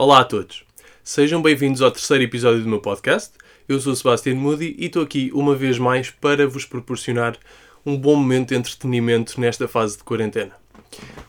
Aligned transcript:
Olá 0.00 0.20
a 0.20 0.24
todos, 0.24 0.64
sejam 1.04 1.42
bem-vindos 1.42 1.82
ao 1.82 1.90
terceiro 1.90 2.24
episódio 2.24 2.62
do 2.62 2.68
meu 2.70 2.80
podcast. 2.80 3.32
Eu 3.68 3.78
sou 3.78 3.92
o 3.92 3.96
Sebastian 3.96 4.34
Moody 4.34 4.74
e 4.78 4.86
estou 4.86 5.02
aqui 5.02 5.30
uma 5.34 5.54
vez 5.54 5.78
mais 5.78 6.08
para 6.08 6.48
vos 6.48 6.64
proporcionar 6.64 7.36
um 7.84 7.98
bom 7.98 8.16
momento 8.16 8.48
de 8.48 8.54
entretenimento 8.54 9.38
nesta 9.38 9.68
fase 9.68 9.98
de 9.98 10.02
quarentena. 10.02 10.56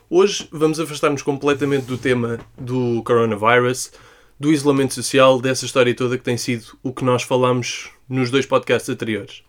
Hoje 0.10 0.48
vamos 0.54 0.80
afastar-nos 0.80 1.22
completamente 1.22 1.84
do 1.84 1.98
tema 1.98 2.40
do 2.58 3.04
coronavirus, 3.04 3.92
do 4.40 4.54
isolamento 4.54 4.94
social, 4.94 5.42
dessa 5.42 5.66
história 5.66 5.94
toda 5.94 6.18
que 6.18 6.24
tem 6.24 6.38
sido 6.38 6.78
o 6.82 6.94
que 6.94 7.04
nós 7.04 7.24
falamos 7.24 7.90
nos 8.08 8.32
dois 8.32 8.46
podcasts 8.46 8.88
anteriores. 8.88 9.44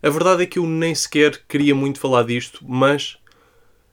A 0.00 0.08
verdade 0.08 0.44
é 0.44 0.46
que 0.46 0.60
eu 0.60 0.66
nem 0.68 0.94
sequer 0.94 1.42
queria 1.48 1.74
muito 1.74 1.98
falar 1.98 2.22
disto, 2.22 2.60
mas 2.64 3.18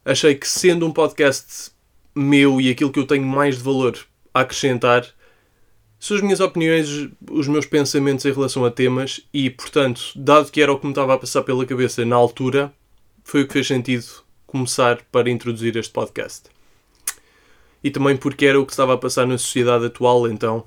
achei 0.04 0.36
que 0.36 0.46
sendo 0.46 0.86
um 0.86 0.92
podcast 0.92 1.72
meu 2.14 2.60
e 2.60 2.70
aquilo 2.70 2.92
que 2.92 3.00
eu 3.00 3.06
tenho 3.08 3.26
mais 3.26 3.56
de 3.56 3.64
valor 3.64 3.98
acrescentar, 4.34 5.06
são 5.98 6.16
as 6.16 6.22
minhas 6.22 6.40
opiniões, 6.40 7.08
os 7.30 7.48
meus 7.48 7.64
pensamentos 7.64 8.26
em 8.26 8.32
relação 8.32 8.64
a 8.64 8.70
temas 8.70 9.22
e, 9.32 9.48
portanto, 9.48 10.12
dado 10.14 10.50
que 10.50 10.60
era 10.60 10.72
o 10.72 10.78
que 10.78 10.84
me 10.84 10.92
estava 10.92 11.14
a 11.14 11.18
passar 11.18 11.42
pela 11.42 11.64
cabeça 11.64 12.04
na 12.04 12.16
altura, 12.16 12.70
foi 13.22 13.42
o 13.42 13.46
que 13.46 13.54
fez 13.54 13.66
sentido 13.66 14.04
começar 14.46 15.00
para 15.10 15.30
introduzir 15.30 15.76
este 15.76 15.92
podcast. 15.92 16.50
E 17.82 17.90
também 17.90 18.16
porque 18.16 18.44
era 18.44 18.60
o 18.60 18.66
que 18.66 18.72
estava 18.72 18.94
a 18.94 18.98
passar 18.98 19.26
na 19.26 19.38
sociedade 19.38 19.86
atual, 19.86 20.28
então 20.28 20.66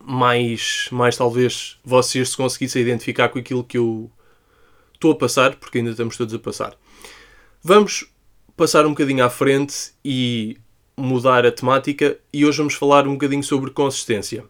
mais, 0.00 0.88
mais 0.90 1.16
talvez 1.16 1.78
vocês 1.84 2.30
se 2.30 2.36
conseguissem 2.36 2.80
identificar 2.80 3.28
com 3.28 3.38
aquilo 3.38 3.64
que 3.64 3.76
eu 3.76 4.10
estou 4.94 5.12
a 5.12 5.16
passar, 5.16 5.56
porque 5.56 5.78
ainda 5.78 5.90
estamos 5.90 6.16
todos 6.16 6.32
a 6.32 6.38
passar. 6.38 6.74
Vamos 7.62 8.10
passar 8.56 8.86
um 8.86 8.90
bocadinho 8.90 9.24
à 9.24 9.30
frente 9.30 9.92
e 10.04 10.56
mudar 10.98 11.46
a 11.46 11.52
temática 11.52 12.18
e 12.32 12.44
hoje 12.44 12.58
vamos 12.58 12.74
falar 12.74 13.06
um 13.06 13.12
bocadinho 13.12 13.42
sobre 13.42 13.70
consistência. 13.70 14.44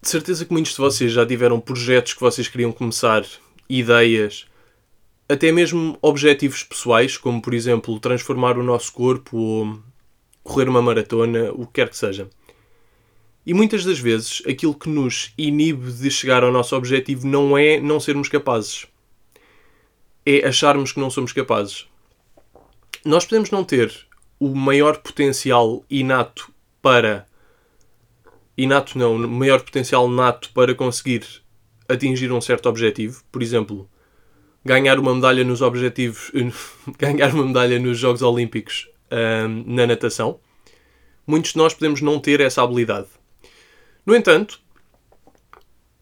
De 0.00 0.08
certeza 0.08 0.44
que 0.44 0.52
muitos 0.52 0.72
de 0.72 0.78
vocês 0.78 1.12
já 1.12 1.24
tiveram 1.24 1.60
projetos 1.60 2.14
que 2.14 2.20
vocês 2.20 2.48
queriam 2.48 2.72
começar, 2.72 3.24
ideias, 3.68 4.46
até 5.28 5.52
mesmo 5.52 5.96
objetivos 6.02 6.64
pessoais, 6.64 7.16
como 7.16 7.40
por 7.40 7.54
exemplo 7.54 8.00
transformar 8.00 8.58
o 8.58 8.62
nosso 8.62 8.92
corpo 8.92 9.36
ou 9.36 9.78
correr 10.42 10.68
uma 10.68 10.82
maratona, 10.82 11.52
o 11.52 11.66
que 11.66 11.74
quer 11.74 11.88
que 11.88 11.96
seja. 11.96 12.28
E 13.44 13.54
muitas 13.54 13.84
das 13.84 13.98
vezes 13.98 14.42
aquilo 14.46 14.74
que 14.74 14.88
nos 14.88 15.32
inibe 15.36 15.90
de 15.92 16.10
chegar 16.10 16.42
ao 16.42 16.52
nosso 16.52 16.74
objetivo 16.76 17.26
não 17.26 17.56
é 17.56 17.80
não 17.80 18.00
sermos 18.00 18.28
capazes, 18.28 18.86
é 20.24 20.46
acharmos 20.46 20.92
que 20.92 21.00
não 21.00 21.10
somos 21.10 21.32
capazes. 21.32 21.91
Nós 23.04 23.24
podemos 23.24 23.50
não 23.50 23.64
ter 23.64 23.92
o 24.38 24.54
maior 24.54 24.98
potencial 24.98 25.84
inato 25.90 26.52
para. 26.80 27.26
Inato 28.56 28.98
não, 28.98 29.16
o 29.16 29.28
maior 29.28 29.60
potencial 29.62 30.08
nato 30.08 30.50
para 30.52 30.74
conseguir 30.74 31.24
atingir 31.88 32.30
um 32.32 32.40
certo 32.40 32.68
objetivo. 32.68 33.22
Por 33.32 33.42
exemplo, 33.42 33.88
ganhar 34.64 34.98
uma 34.98 35.14
medalha 35.14 35.42
nos 35.44 35.62
objetivos. 35.62 36.30
ganhar 36.98 37.34
uma 37.34 37.46
medalha 37.46 37.78
nos 37.78 37.98
Jogos 37.98 38.22
Olímpicos 38.22 38.88
na 39.66 39.86
natação. 39.86 40.40
Muitos 41.26 41.52
de 41.52 41.58
nós 41.58 41.74
podemos 41.74 42.00
não 42.00 42.18
ter 42.18 42.40
essa 42.40 42.62
habilidade. 42.62 43.08
No 44.04 44.14
entanto, 44.14 44.60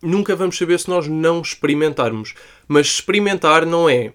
nunca 0.03 0.35
vamos 0.37 0.57
saber 0.57 0.79
se 0.79 0.89
nós 0.89 1.09
não 1.09 1.41
experimentarmos. 1.41 2.35
Mas 2.69 2.87
experimentar 2.87 3.67
não 3.67 3.89
é 3.89 4.13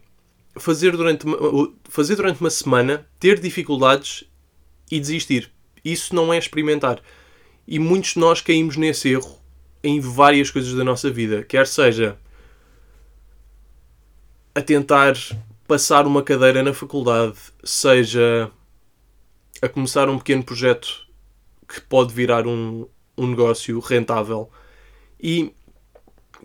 fazer 0.58 0.96
durante 0.96 1.26
uma, 1.26 1.38
fazer 1.86 2.16
durante 2.16 2.40
uma 2.40 2.50
semana, 2.50 3.08
ter 3.20 3.40
dificuldades 3.40 4.24
e 4.90 5.00
desistir. 5.00 5.52
Isso 5.84 6.16
não 6.16 6.34
é 6.34 6.38
experimentar. 6.38 7.02
E 7.68 7.80
muitos 7.80 8.14
de 8.14 8.20
nós 8.20 8.42
caímos 8.42 8.78
nesse 8.78 9.10
erro 9.10 9.40
em 9.84 10.00
várias 10.00 10.50
coisas 10.50 10.74
da 10.74 10.84
nossa 10.84 11.12
vida. 11.12 11.44
Quer 11.44 11.68
seja 11.68 12.18
a 14.54 14.62
tentar 14.62 15.16
passar 15.68 16.08
uma 16.08 16.24
cadeira 16.24 16.64
na 16.64 16.74
faculdade, 16.74 17.38
seja 17.64 18.52
a 19.62 19.68
começar 19.68 20.10
um 20.10 20.18
pequeno 20.18 20.44
projeto 20.44 21.06
que 21.68 21.82
pode 21.82 22.14
virar 22.14 22.48
um, 22.48 22.88
um 23.18 23.28
negócio 23.28 23.80
rentável. 23.80 24.50
E 25.20 25.54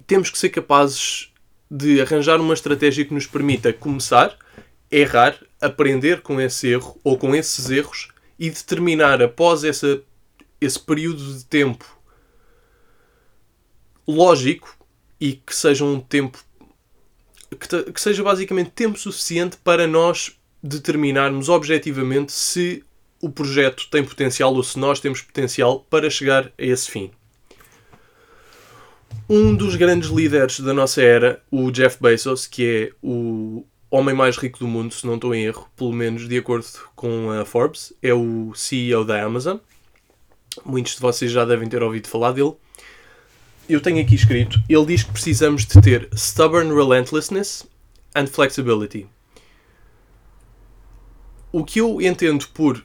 temos 0.07 0.31
que 0.31 0.39
ser 0.39 0.49
capazes 0.49 1.30
de 1.71 2.01
arranjar 2.01 2.41
uma 2.41 2.55
estratégia 2.55 3.05
que 3.05 3.15
nos 3.15 3.27
permita 3.27 3.73
começar, 3.73 4.37
errar, 4.91 5.39
aprender 5.61 6.21
com 6.21 6.41
esse 6.41 6.69
erro 6.69 6.99
ou 7.05 7.17
com 7.17 7.35
esses 7.35 7.71
erros 7.71 8.09
e 8.39 8.51
determinar 8.51 9.23
após 9.23 9.63
essa, 9.63 10.03
esse 10.61 10.81
período 10.81 11.23
de 11.23 11.45
tempo 11.45 11.85
lógico 14.07 14.77
e 15.21 15.35
que 15.35 15.55
seja 15.55 15.85
um 15.85 16.01
tempo 16.01 16.43
que, 17.51 17.93
que 17.93 18.01
seja 18.01 18.23
basicamente 18.23 18.71
tempo 18.71 18.99
suficiente 18.99 19.57
para 19.59 19.87
nós 19.87 20.37
determinarmos 20.63 21.49
objetivamente 21.49 22.33
se 22.33 22.85
o 23.21 23.29
projeto 23.31 23.89
tem 23.91 24.05
potencial 24.05 24.55
ou 24.55 24.63
se 24.63 24.79
nós 24.79 25.01
temos 25.01 25.21
potencial 25.21 25.81
para 25.91 26.09
chegar 26.09 26.47
a 26.47 26.65
esse 26.65 26.91
fim. 26.91 27.11
Um 29.29 29.55
dos 29.55 29.77
grandes 29.77 30.11
líderes 30.11 30.61
da 30.61 30.75
nossa 30.75 31.01
era, 31.01 31.43
o 31.51 31.71
Jeff 31.71 31.99
Bezos, 32.01 32.47
que 32.47 32.67
é 32.67 32.93
o 33.03 33.65
homem 33.91 34.15
mais 34.15 34.37
rico 34.37 34.59
do 34.59 34.69
mundo, 34.69 34.95
se 34.95 35.07
não 35.07 35.17
estou 35.17 35.35
em 35.35 35.45
erro, 35.45 35.69
pelo 35.77 35.93
menos 35.93 36.29
de 36.29 36.39
acordo 36.39 36.67
com 36.95 37.31
a 37.31 37.45
Forbes, 37.45 37.93
é 38.03 38.13
o 38.15 38.53
CEO 38.55 39.05
da 39.05 39.23
Amazon. 39.23 39.59
Muitos 40.65 40.95
de 40.95 41.01
vocês 41.01 41.31
já 41.31 41.45
devem 41.45 41.69
ter 41.69 41.83
ouvido 41.83 42.09
falar 42.09 42.33
dele. 42.33 42.55
Eu 43.69 43.81
tenho 43.81 44.01
aqui 44.01 44.17
escrito: 44.17 44.61
ele 44.69 44.87
diz 44.87 45.05
que 45.05 45.13
precisamos 45.13 45.65
de 45.65 45.81
ter 45.81 46.09
stubborn 46.13 46.75
relentlessness 46.75 47.67
and 48.15 48.27
flexibility. 48.27 49.07
O 51.53 51.65
que 51.65 51.81
eu 51.81 52.01
entendo 52.01 52.49
por 52.49 52.85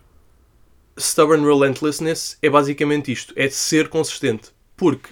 stubborn 0.97 1.43
relentlessness 1.43 2.37
é 2.41 2.49
basicamente 2.49 3.11
isto: 3.11 3.33
é 3.35 3.49
ser 3.49 3.89
consistente. 3.89 4.53
Porque 4.77 5.09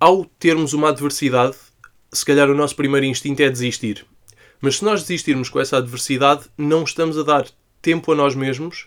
ao 0.00 0.24
termos 0.24 0.72
uma 0.72 0.90
adversidade, 0.90 1.56
se 2.12 2.24
calhar 2.24 2.48
o 2.48 2.54
nosso 2.54 2.76
primeiro 2.76 3.06
instinto 3.06 3.42
é 3.42 3.50
desistir. 3.50 4.06
Mas 4.60 4.76
se 4.76 4.84
nós 4.84 5.02
desistirmos 5.02 5.48
com 5.48 5.60
essa 5.60 5.76
adversidade, 5.78 6.46
não 6.56 6.84
estamos 6.84 7.18
a 7.18 7.22
dar 7.22 7.46
tempo 7.82 8.12
a 8.12 8.14
nós 8.14 8.34
mesmos 8.34 8.86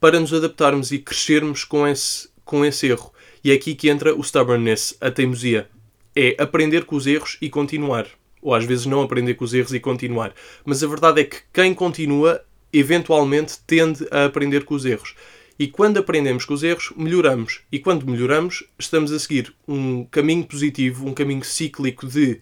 para 0.00 0.20
nos 0.20 0.32
adaptarmos 0.32 0.92
e 0.92 0.98
crescermos 0.98 1.64
com 1.64 1.86
esse, 1.86 2.28
com 2.44 2.64
esse 2.64 2.86
erro. 2.86 3.12
E 3.42 3.50
é 3.50 3.54
aqui 3.54 3.74
que 3.74 3.88
entra 3.88 4.14
o 4.14 4.20
stubbornness, 4.20 4.96
a 5.00 5.10
teimosia. 5.10 5.68
É 6.14 6.34
aprender 6.38 6.84
com 6.84 6.96
os 6.96 7.06
erros 7.06 7.36
e 7.40 7.48
continuar. 7.48 8.06
Ou 8.40 8.54
às 8.54 8.64
vezes 8.64 8.86
não 8.86 9.02
aprender 9.02 9.34
com 9.34 9.44
os 9.44 9.54
erros 9.54 9.74
e 9.74 9.80
continuar. 9.80 10.32
Mas 10.64 10.82
a 10.82 10.86
verdade 10.86 11.20
é 11.20 11.24
que 11.24 11.38
quem 11.52 11.74
continua, 11.74 12.42
eventualmente, 12.72 13.58
tende 13.66 14.06
a 14.10 14.24
aprender 14.24 14.64
com 14.64 14.74
os 14.74 14.84
erros. 14.84 15.14
E 15.58 15.66
quando 15.66 15.98
aprendemos 15.98 16.44
com 16.44 16.54
os 16.54 16.62
erros, 16.62 16.92
melhoramos. 16.96 17.60
E 17.72 17.78
quando 17.78 18.06
melhoramos, 18.06 18.64
estamos 18.78 19.10
a 19.10 19.18
seguir 19.18 19.54
um 19.66 20.04
caminho 20.04 20.44
positivo, 20.44 21.06
um 21.06 21.14
caminho 21.14 21.44
cíclico 21.44 22.06
de 22.06 22.40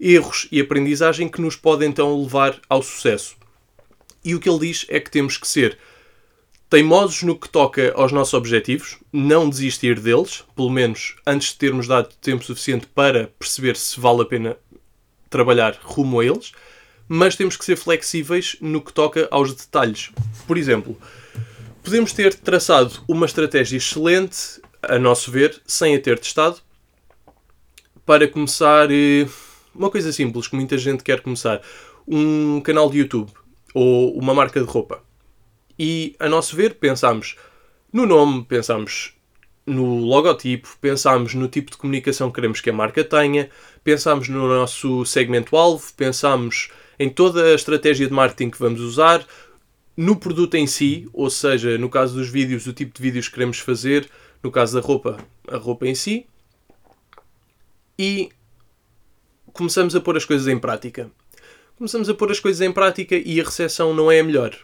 erros 0.00 0.48
e 0.50 0.60
aprendizagem 0.60 1.28
que 1.28 1.40
nos 1.40 1.54
pode 1.54 1.86
então 1.86 2.20
levar 2.20 2.60
ao 2.68 2.82
sucesso. 2.82 3.36
E 4.24 4.34
o 4.34 4.40
que 4.40 4.48
ele 4.48 4.58
diz 4.58 4.84
é 4.88 4.98
que 4.98 5.10
temos 5.10 5.36
que 5.36 5.46
ser 5.46 5.78
teimosos 6.68 7.22
no 7.22 7.38
que 7.38 7.48
toca 7.48 7.92
aos 7.94 8.10
nossos 8.10 8.34
objetivos, 8.34 8.98
não 9.12 9.48
desistir 9.48 10.00
deles, 10.00 10.44
pelo 10.56 10.70
menos 10.70 11.14
antes 11.24 11.48
de 11.48 11.56
termos 11.56 11.86
dado 11.86 12.12
tempo 12.20 12.42
suficiente 12.42 12.86
para 12.86 13.28
perceber 13.38 13.76
se 13.76 14.00
vale 14.00 14.22
a 14.22 14.24
pena 14.24 14.56
trabalhar 15.30 15.78
rumo 15.82 16.18
a 16.18 16.24
eles, 16.24 16.52
mas 17.06 17.36
temos 17.36 17.56
que 17.56 17.64
ser 17.64 17.76
flexíveis 17.76 18.56
no 18.60 18.80
que 18.80 18.92
toca 18.92 19.28
aos 19.30 19.54
detalhes. 19.54 20.10
Por 20.48 20.58
exemplo, 20.58 20.98
Podemos 21.84 22.14
ter 22.14 22.32
traçado 22.32 23.04
uma 23.06 23.26
estratégia 23.26 23.76
excelente, 23.76 24.58
a 24.80 24.98
nosso 24.98 25.30
ver, 25.30 25.60
sem 25.66 25.94
a 25.94 26.00
ter 26.00 26.18
testado, 26.18 26.56
para 28.06 28.26
começar 28.26 28.90
eh, 28.90 29.28
uma 29.74 29.90
coisa 29.90 30.10
simples 30.10 30.48
que 30.48 30.56
muita 30.56 30.78
gente 30.78 31.04
quer 31.04 31.20
começar: 31.20 31.60
um 32.08 32.58
canal 32.62 32.88
de 32.88 33.00
YouTube 33.00 33.30
ou 33.74 34.18
uma 34.18 34.32
marca 34.32 34.60
de 34.60 34.66
roupa. 34.66 35.02
E, 35.78 36.16
a 36.18 36.26
nosso 36.26 36.56
ver, 36.56 36.76
pensamos 36.76 37.36
no 37.92 38.06
nome, 38.06 38.46
pensamos 38.48 39.12
no 39.66 39.98
logotipo, 40.06 40.78
pensamos 40.80 41.34
no 41.34 41.48
tipo 41.48 41.70
de 41.70 41.76
comunicação 41.76 42.30
que 42.30 42.36
queremos 42.36 42.62
que 42.62 42.70
a 42.70 42.72
marca 42.72 43.04
tenha, 43.04 43.50
pensamos 43.84 44.30
no 44.30 44.48
nosso 44.48 45.04
segmento-alvo, 45.04 45.92
pensamos 45.94 46.70
em 46.98 47.10
toda 47.10 47.44
a 47.44 47.54
estratégia 47.54 48.06
de 48.06 48.12
marketing 48.12 48.48
que 48.48 48.58
vamos 48.58 48.80
usar, 48.80 49.22
no 49.96 50.16
produto 50.16 50.54
em 50.54 50.66
si, 50.66 51.08
ou 51.12 51.30
seja, 51.30 51.78
no 51.78 51.88
caso 51.88 52.14
dos 52.14 52.28
vídeos, 52.28 52.66
o 52.66 52.72
tipo 52.72 52.94
de 52.94 53.02
vídeos 53.02 53.28
que 53.28 53.34
queremos 53.34 53.58
fazer, 53.58 54.08
no 54.42 54.50
caso 54.50 54.78
da 54.78 54.86
roupa, 54.86 55.18
a 55.48 55.56
roupa 55.56 55.86
em 55.86 55.94
si, 55.94 56.26
e 57.98 58.30
começamos 59.52 59.94
a 59.94 60.00
pôr 60.00 60.16
as 60.16 60.24
coisas 60.24 60.48
em 60.48 60.58
prática. 60.58 61.10
Começamos 61.76 62.08
a 62.08 62.14
pôr 62.14 62.30
as 62.30 62.40
coisas 62.40 62.60
em 62.60 62.72
prática 62.72 63.16
e 63.16 63.40
a 63.40 63.44
recepção 63.44 63.94
não 63.94 64.10
é 64.10 64.20
a 64.20 64.24
melhor. 64.24 64.56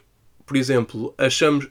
por 0.45 0.57
exemplo, 0.57 1.15
achamos, 1.17 1.69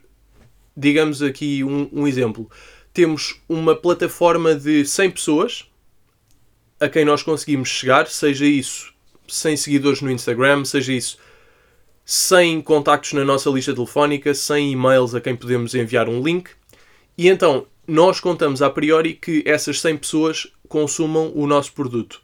digamos 0.75 1.21
aqui 1.21 1.63
um, 1.63 1.89
um 1.91 2.07
exemplo, 2.07 2.49
temos 2.93 3.41
uma 3.47 3.75
plataforma 3.75 4.55
de 4.55 4.85
100 4.85 5.11
pessoas 5.11 5.65
a 6.79 6.87
quem 6.87 7.03
nós 7.03 7.21
conseguimos 7.21 7.67
chegar, 7.67 8.07
seja 8.07 8.45
isso 8.45 8.93
sem 9.27 9.55
seguidores 9.57 10.01
no 10.01 10.09
Instagram, 10.09 10.63
seja 10.63 10.93
isso 10.93 11.17
sem 12.11 12.59
contactos 12.59 13.13
na 13.13 13.23
nossa 13.23 13.51
lista 13.51 13.71
telefónica, 13.71 14.33
sem 14.33 14.71
e-mails 14.71 15.13
a 15.13 15.21
quem 15.21 15.35
podemos 15.35 15.75
enviar 15.75 16.09
um 16.09 16.23
link. 16.23 16.49
E 17.15 17.27
então 17.27 17.67
nós 17.87 18.19
contamos 18.19 18.63
a 18.63 18.69
priori 18.71 19.13
que 19.13 19.43
essas 19.45 19.79
100 19.79 19.97
pessoas 19.97 20.47
consumam 20.67 21.31
o 21.35 21.45
nosso 21.45 21.71
produto. 21.71 22.19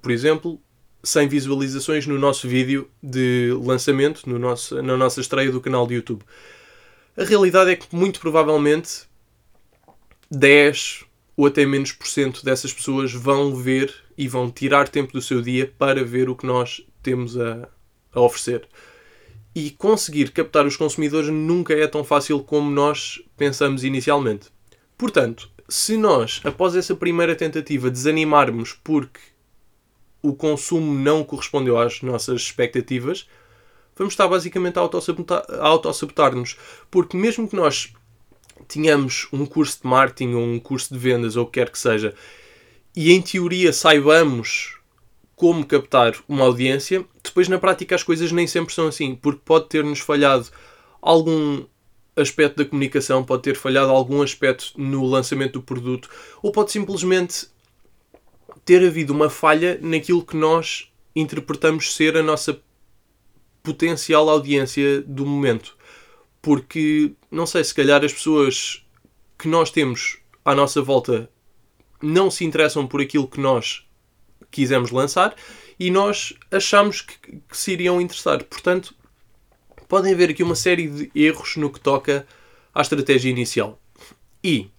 Por 0.00 0.10
exemplo, 0.12 0.58
100 1.02 1.28
visualizações 1.28 2.06
no 2.06 2.18
nosso 2.18 2.48
vídeo 2.48 2.88
de 3.02 3.54
lançamento, 3.62 4.26
no 4.26 4.38
nosso, 4.38 4.80
na 4.80 4.96
nossa 4.96 5.20
estreia 5.20 5.52
do 5.52 5.60
canal 5.60 5.86
de 5.86 5.96
YouTube. 5.96 6.24
A 7.14 7.22
realidade 7.22 7.70
é 7.70 7.76
que 7.76 7.94
muito 7.94 8.20
provavelmente 8.20 9.02
10 10.30 11.04
ou 11.36 11.44
até 11.44 11.66
menos 11.66 11.92
por 11.92 12.06
cento 12.06 12.42
dessas 12.42 12.72
pessoas 12.72 13.12
vão 13.12 13.54
ver 13.54 13.94
e 14.16 14.26
vão 14.26 14.50
tirar 14.50 14.88
tempo 14.88 15.12
do 15.12 15.20
seu 15.20 15.42
dia 15.42 15.70
para 15.76 16.02
ver 16.02 16.30
o 16.30 16.34
que 16.34 16.46
nós 16.46 16.82
temos 17.02 17.38
a, 17.38 17.68
a 18.14 18.20
oferecer. 18.22 18.66
E 19.60 19.72
conseguir 19.72 20.30
captar 20.30 20.64
os 20.66 20.76
consumidores 20.76 21.30
nunca 21.30 21.74
é 21.74 21.84
tão 21.88 22.04
fácil 22.04 22.38
como 22.44 22.70
nós 22.70 23.20
pensamos 23.36 23.82
inicialmente. 23.82 24.52
Portanto, 24.96 25.50
se 25.68 25.96
nós, 25.96 26.40
após 26.44 26.76
essa 26.76 26.94
primeira 26.94 27.34
tentativa, 27.34 27.90
desanimarmos 27.90 28.78
porque 28.84 29.18
o 30.22 30.32
consumo 30.32 30.94
não 30.94 31.24
correspondeu 31.24 31.76
às 31.76 32.02
nossas 32.02 32.42
expectativas, 32.42 33.28
vamos 33.96 34.12
estar 34.12 34.28
basicamente 34.28 34.78
a 34.78 34.82
autossabotar-nos. 35.60 36.56
Porque 36.88 37.16
mesmo 37.16 37.48
que 37.48 37.56
nós 37.56 37.92
tenhamos 38.68 39.26
um 39.32 39.44
curso 39.44 39.82
de 39.82 39.88
marketing 39.88 40.34
ou 40.34 40.44
um 40.44 40.60
curso 40.60 40.94
de 40.94 41.00
vendas 41.00 41.34
ou 41.34 41.42
o 41.42 41.46
que 41.46 41.58
quer 41.58 41.68
que 41.68 41.80
seja, 41.80 42.14
e 42.94 43.10
em 43.10 43.20
teoria 43.20 43.72
saibamos 43.72 44.77
como 45.38 45.64
captar 45.64 46.16
uma 46.28 46.44
audiência, 46.44 47.04
depois 47.22 47.48
na 47.48 47.58
prática 47.58 47.94
as 47.94 48.02
coisas 48.02 48.32
nem 48.32 48.46
sempre 48.46 48.74
são 48.74 48.88
assim, 48.88 49.14
porque 49.14 49.40
pode 49.44 49.68
ter-nos 49.68 50.00
falhado 50.00 50.48
algum 51.00 51.64
aspecto 52.16 52.56
da 52.56 52.64
comunicação, 52.64 53.24
pode 53.24 53.44
ter 53.44 53.56
falhado 53.56 53.92
algum 53.92 54.20
aspecto 54.20 54.72
no 54.76 55.06
lançamento 55.06 55.52
do 55.52 55.62
produto, 55.62 56.10
ou 56.42 56.50
pode 56.50 56.72
simplesmente 56.72 57.46
ter 58.64 58.84
havido 58.84 59.12
uma 59.12 59.30
falha 59.30 59.78
naquilo 59.80 60.26
que 60.26 60.36
nós 60.36 60.92
interpretamos 61.14 61.94
ser 61.94 62.16
a 62.16 62.22
nossa 62.22 62.60
potencial 63.62 64.28
audiência 64.28 65.02
do 65.02 65.24
momento. 65.24 65.76
Porque, 66.42 67.12
não 67.30 67.46
sei, 67.46 67.62
se 67.62 67.74
calhar 67.74 68.04
as 68.04 68.12
pessoas 68.12 68.84
que 69.38 69.46
nós 69.46 69.70
temos 69.70 70.18
à 70.44 70.52
nossa 70.52 70.82
volta 70.82 71.30
não 72.02 72.28
se 72.28 72.44
interessam 72.44 72.88
por 72.88 73.00
aquilo 73.00 73.28
que 73.28 73.40
nós 73.40 73.87
quisemos 74.50 74.90
lançar 74.90 75.34
e 75.78 75.90
nós 75.90 76.34
achamos 76.50 77.00
que, 77.00 77.14
que 77.48 77.56
se 77.56 77.72
iriam 77.72 78.00
interessar. 78.00 78.42
Portanto, 78.44 78.94
podem 79.88 80.12
haver 80.12 80.30
aqui 80.30 80.42
uma 80.42 80.54
série 80.54 80.88
de 80.88 81.10
erros 81.14 81.56
no 81.56 81.70
que 81.70 81.80
toca 81.80 82.26
à 82.74 82.80
estratégia 82.80 83.30
inicial. 83.30 83.80
E, 84.42 84.70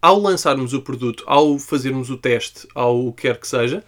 ao 0.00 0.18
lançarmos 0.18 0.72
o 0.72 0.82
produto, 0.82 1.24
ao 1.26 1.58
fazermos 1.58 2.10
o 2.10 2.16
teste, 2.16 2.66
ao 2.74 3.12
que 3.12 3.22
quer 3.22 3.38
que 3.38 3.48
seja, 3.48 3.84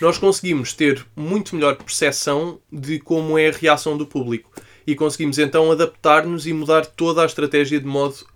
nós 0.00 0.18
conseguimos 0.18 0.72
ter 0.72 1.06
muito 1.16 1.54
melhor 1.54 1.76
percepção 1.76 2.60
de 2.70 2.98
como 2.98 3.38
é 3.38 3.48
a 3.48 3.52
reação 3.52 3.96
do 3.96 4.06
público. 4.06 4.50
E 4.86 4.94
conseguimos 4.94 5.38
então 5.38 5.70
adaptar-nos 5.70 6.46
e 6.46 6.52
mudar 6.52 6.86
toda 6.86 7.22
a 7.22 7.26
estratégia 7.26 7.78
de 7.78 7.86
modo 7.86 8.26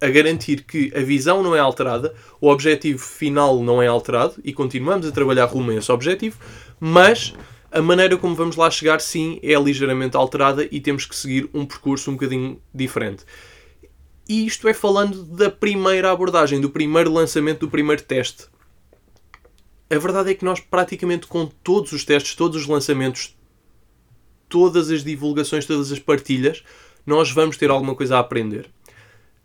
a 0.00 0.08
garantir 0.08 0.64
que 0.64 0.92
a 0.94 1.00
visão 1.00 1.42
não 1.42 1.56
é 1.56 1.58
alterada, 1.58 2.14
o 2.40 2.48
objetivo 2.48 2.98
final 2.98 3.62
não 3.62 3.82
é 3.82 3.86
alterado 3.86 4.34
e 4.44 4.52
continuamos 4.52 5.06
a 5.06 5.12
trabalhar 5.12 5.46
rumo 5.46 5.70
a 5.70 5.74
esse 5.74 5.90
objetivo, 5.90 6.38
mas 6.78 7.34
a 7.70 7.80
maneira 7.80 8.16
como 8.16 8.34
vamos 8.34 8.56
lá 8.56 8.70
chegar, 8.70 9.00
sim, 9.00 9.40
é 9.42 9.54
ligeiramente 9.54 10.16
alterada 10.16 10.68
e 10.70 10.80
temos 10.80 11.06
que 11.06 11.16
seguir 11.16 11.48
um 11.52 11.64
percurso 11.64 12.10
um 12.10 12.14
bocadinho 12.14 12.60
diferente. 12.74 13.24
E 14.28 14.46
isto 14.46 14.68
é 14.68 14.74
falando 14.74 15.22
da 15.24 15.50
primeira 15.50 16.10
abordagem, 16.10 16.60
do 16.60 16.70
primeiro 16.70 17.12
lançamento, 17.12 17.60
do 17.60 17.68
primeiro 17.68 18.02
teste. 18.02 18.46
A 19.88 19.98
verdade 19.98 20.32
é 20.32 20.34
que 20.34 20.44
nós, 20.44 20.58
praticamente 20.58 21.26
com 21.26 21.46
todos 21.46 21.92
os 21.92 22.04
testes, 22.04 22.34
todos 22.34 22.62
os 22.62 22.66
lançamentos, 22.66 23.36
todas 24.48 24.90
as 24.90 25.04
divulgações, 25.04 25.64
todas 25.64 25.92
as 25.92 26.00
partilhas, 26.00 26.64
nós 27.06 27.30
vamos 27.30 27.56
ter 27.56 27.70
alguma 27.70 27.94
coisa 27.94 28.16
a 28.16 28.20
aprender 28.20 28.68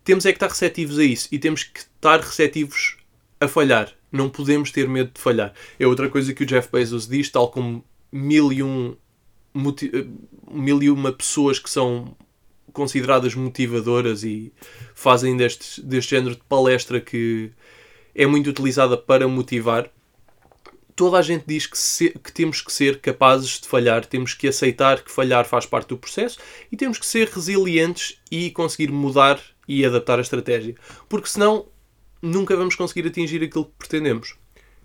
temos 0.03 0.25
é 0.25 0.31
que 0.31 0.37
estar 0.37 0.47
receptivos 0.47 0.97
a 0.97 1.03
isso 1.03 1.27
e 1.31 1.39
temos 1.39 1.63
que 1.63 1.79
estar 1.79 2.19
receptivos 2.19 2.97
a 3.39 3.47
falhar. 3.47 3.91
Não 4.11 4.29
podemos 4.29 4.71
ter 4.71 4.87
medo 4.87 5.11
de 5.13 5.21
falhar. 5.21 5.53
É 5.79 5.87
outra 5.87 6.09
coisa 6.09 6.33
que 6.33 6.43
o 6.43 6.45
Jeff 6.45 6.69
Bezos 6.71 7.07
diz, 7.07 7.29
tal 7.29 7.49
como 7.49 7.83
mil 8.11 8.51
e, 8.51 8.61
um, 8.61 8.95
mil 10.51 10.83
e 10.83 10.89
uma 10.89 11.11
pessoas 11.11 11.59
que 11.59 11.69
são 11.69 12.15
consideradas 12.73 13.35
motivadoras 13.35 14.23
e 14.23 14.51
fazem 14.93 15.35
deste, 15.35 15.81
deste 15.81 16.11
género 16.11 16.35
de 16.35 16.43
palestra 16.43 16.99
que 16.99 17.51
é 18.13 18.25
muito 18.25 18.49
utilizada 18.49 18.97
para 18.97 19.27
motivar. 19.27 19.89
Toda 21.01 21.17
a 21.17 21.23
gente 21.23 21.45
diz 21.47 21.65
que, 21.65 21.79
se, 21.79 22.11
que 22.11 22.31
temos 22.31 22.61
que 22.61 22.71
ser 22.71 22.99
capazes 22.99 23.59
de 23.59 23.67
falhar, 23.67 24.05
temos 24.05 24.35
que 24.35 24.47
aceitar 24.47 25.03
que 25.03 25.11
falhar 25.11 25.45
faz 25.47 25.65
parte 25.65 25.87
do 25.87 25.97
processo 25.97 26.37
e 26.71 26.77
temos 26.77 26.99
que 26.99 27.05
ser 27.07 27.27
resilientes 27.27 28.21
e 28.29 28.51
conseguir 28.51 28.91
mudar 28.91 29.41
e 29.67 29.83
adaptar 29.83 30.19
a 30.19 30.21
estratégia. 30.21 30.75
Porque 31.09 31.27
senão 31.27 31.65
nunca 32.21 32.55
vamos 32.55 32.75
conseguir 32.75 33.07
atingir 33.07 33.43
aquilo 33.43 33.65
que 33.65 33.71
pretendemos. 33.79 34.35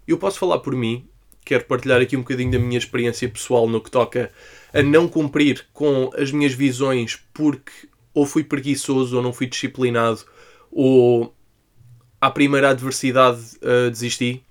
Eu 0.08 0.16
posso 0.16 0.38
falar 0.38 0.60
por 0.60 0.74
mim, 0.74 1.06
quero 1.44 1.66
partilhar 1.66 2.00
aqui 2.00 2.16
um 2.16 2.20
bocadinho 2.20 2.50
da 2.50 2.58
minha 2.58 2.78
experiência 2.78 3.28
pessoal 3.28 3.68
no 3.68 3.78
que 3.78 3.90
toca 3.90 4.32
a 4.72 4.82
não 4.82 5.08
cumprir 5.08 5.66
com 5.74 6.10
as 6.16 6.32
minhas 6.32 6.54
visões 6.54 7.18
porque 7.34 7.90
ou 8.14 8.24
fui 8.24 8.42
preguiçoso 8.42 9.18
ou 9.18 9.22
não 9.22 9.34
fui 9.34 9.46
disciplinado 9.46 10.24
ou 10.72 11.36
à 12.18 12.30
primeira 12.30 12.70
adversidade 12.70 13.38
uh, 13.56 13.90
desisti. 13.90 14.45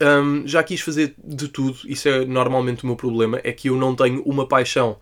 Um, 0.00 0.46
já 0.46 0.62
quis 0.62 0.80
fazer 0.80 1.14
de 1.22 1.48
tudo, 1.48 1.78
isso 1.84 2.08
é 2.08 2.24
normalmente 2.24 2.84
o 2.84 2.86
meu 2.86 2.94
problema, 2.94 3.40
é 3.42 3.52
que 3.52 3.68
eu 3.68 3.76
não 3.76 3.96
tenho 3.96 4.22
uma 4.22 4.46
paixão 4.46 4.96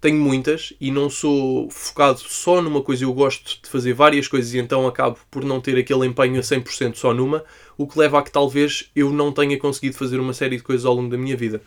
tenho 0.00 0.20
muitas 0.20 0.72
e 0.80 0.90
não 0.90 1.10
sou 1.10 1.68
focado 1.70 2.20
só 2.20 2.62
numa 2.62 2.82
coisa, 2.82 3.04
eu 3.04 3.12
gosto 3.12 3.60
de 3.60 3.68
fazer 3.68 3.92
várias 3.92 4.28
coisas 4.28 4.54
e 4.54 4.58
então 4.58 4.86
acabo 4.86 5.18
por 5.30 5.44
não 5.44 5.60
ter 5.60 5.76
aquele 5.76 6.06
empenho 6.06 6.38
a 6.38 6.42
100% 6.42 6.94
só 6.94 7.12
numa, 7.12 7.44
o 7.76 7.86
que 7.86 7.98
leva 7.98 8.18
a 8.18 8.22
que 8.22 8.30
talvez 8.30 8.90
eu 8.94 9.12
não 9.12 9.32
tenha 9.32 9.58
conseguido 9.58 9.96
fazer 9.96 10.20
uma 10.20 10.32
série 10.32 10.56
de 10.56 10.62
coisas 10.62 10.86
ao 10.86 10.94
longo 10.94 11.10
da 11.10 11.18
minha 11.18 11.36
vida. 11.36 11.60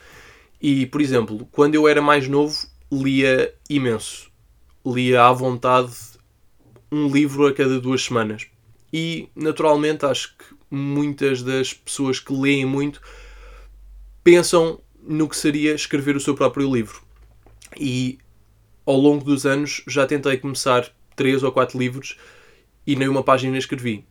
E, 0.62 0.86
por 0.86 1.01
exemplo, 1.01 1.48
quando 1.51 1.75
eu 1.75 1.88
era 1.88 2.01
mais 2.01 2.27
novo, 2.27 2.55
lia 2.91 3.53
imenso. 3.70 4.31
Lia 4.86 5.25
à 5.25 5.34
vontade 5.34 5.93
um 6.91 7.08
livro 7.08 7.48
a 7.48 7.53
cada 7.53 7.79
duas 7.79 8.03
semanas. 8.03 8.48
E, 8.93 9.27
naturalmente, 9.36 10.05
acho 10.05 10.36
que 10.38 10.61
muitas 10.72 11.44
das 11.44 11.74
pessoas 11.74 12.20
que 12.20 12.34
leem 12.34 12.66
muito 12.66 13.01
pensam 14.24 14.82
no 15.04 15.28
que 15.28 15.36
seria 15.36 15.75
escrever 15.75 16.16
o 16.16 16.20
seu 16.20 16.34
próprio 16.34 16.74
livro 16.74 17.04
e 17.78 18.18
ao 18.86 18.96
longo 18.96 19.24
dos 19.25 19.46
anos 19.46 19.84
já 19.88 20.08
tentei 20.08 20.38
começar 20.38 20.90
três 21.16 21.44
ou 21.44 21.51
quatro 21.51 21.78
livros 21.78 22.18
e 22.88 22.96
nem 22.96 23.08
uma 23.08 23.24
página 23.24 23.58
escrevi. 23.58 24.06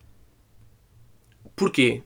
Porquê? 1.55 2.03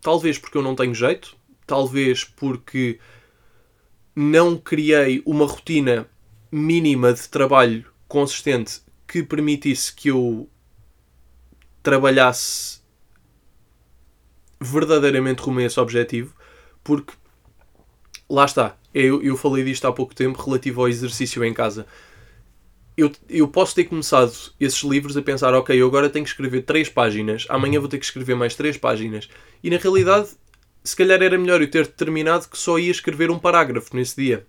Talvez 0.00 0.38
porque 0.38 0.56
eu 0.56 0.62
não 0.62 0.74
tenho 0.74 0.94
jeito, 0.94 1.36
talvez 1.66 2.24
porque 2.24 2.98
não 4.14 4.56
criei 4.56 5.22
uma 5.24 5.46
rotina 5.46 6.08
mínima 6.50 7.12
de 7.12 7.28
trabalho 7.28 7.86
consistente 8.08 8.80
que 9.06 9.22
permitisse 9.22 9.94
que 9.94 10.08
eu 10.08 10.48
trabalhasse 11.82 12.79
verdadeiramente 14.60 15.40
rumo 15.40 15.60
a 15.60 15.64
esse 15.64 15.80
objetivo, 15.80 16.34
porque 16.84 17.12
lá 18.28 18.44
está, 18.44 18.76
eu, 18.94 19.22
eu 19.22 19.36
falei 19.36 19.64
disto 19.64 19.86
há 19.86 19.92
pouco 19.92 20.14
tempo 20.14 20.40
relativo 20.42 20.80
ao 20.80 20.88
exercício 20.88 21.42
em 21.44 21.54
casa. 21.54 21.86
Eu, 22.96 23.10
eu 23.28 23.48
posso 23.48 23.74
ter 23.74 23.84
começado 23.84 24.32
esses 24.60 24.82
livros 24.82 25.16
a 25.16 25.22
pensar, 25.22 25.54
ok, 25.54 25.80
eu 25.80 25.86
agora 25.86 26.10
tenho 26.10 26.24
que 26.24 26.30
escrever 26.30 26.62
três 26.62 26.88
páginas, 26.88 27.46
amanhã 27.48 27.80
vou 27.80 27.88
ter 27.88 27.98
que 27.98 28.04
escrever 28.04 28.34
mais 28.34 28.54
três 28.54 28.76
páginas. 28.76 29.28
E 29.62 29.70
na 29.70 29.78
realidade, 29.78 30.28
se 30.84 30.94
calhar 30.94 31.22
era 31.22 31.38
melhor 31.38 31.62
eu 31.62 31.70
ter 31.70 31.86
determinado 31.86 32.48
que 32.48 32.58
só 32.58 32.78
ia 32.78 32.90
escrever 32.90 33.30
um 33.30 33.38
parágrafo 33.38 33.96
nesse 33.96 34.16
dia. 34.16 34.46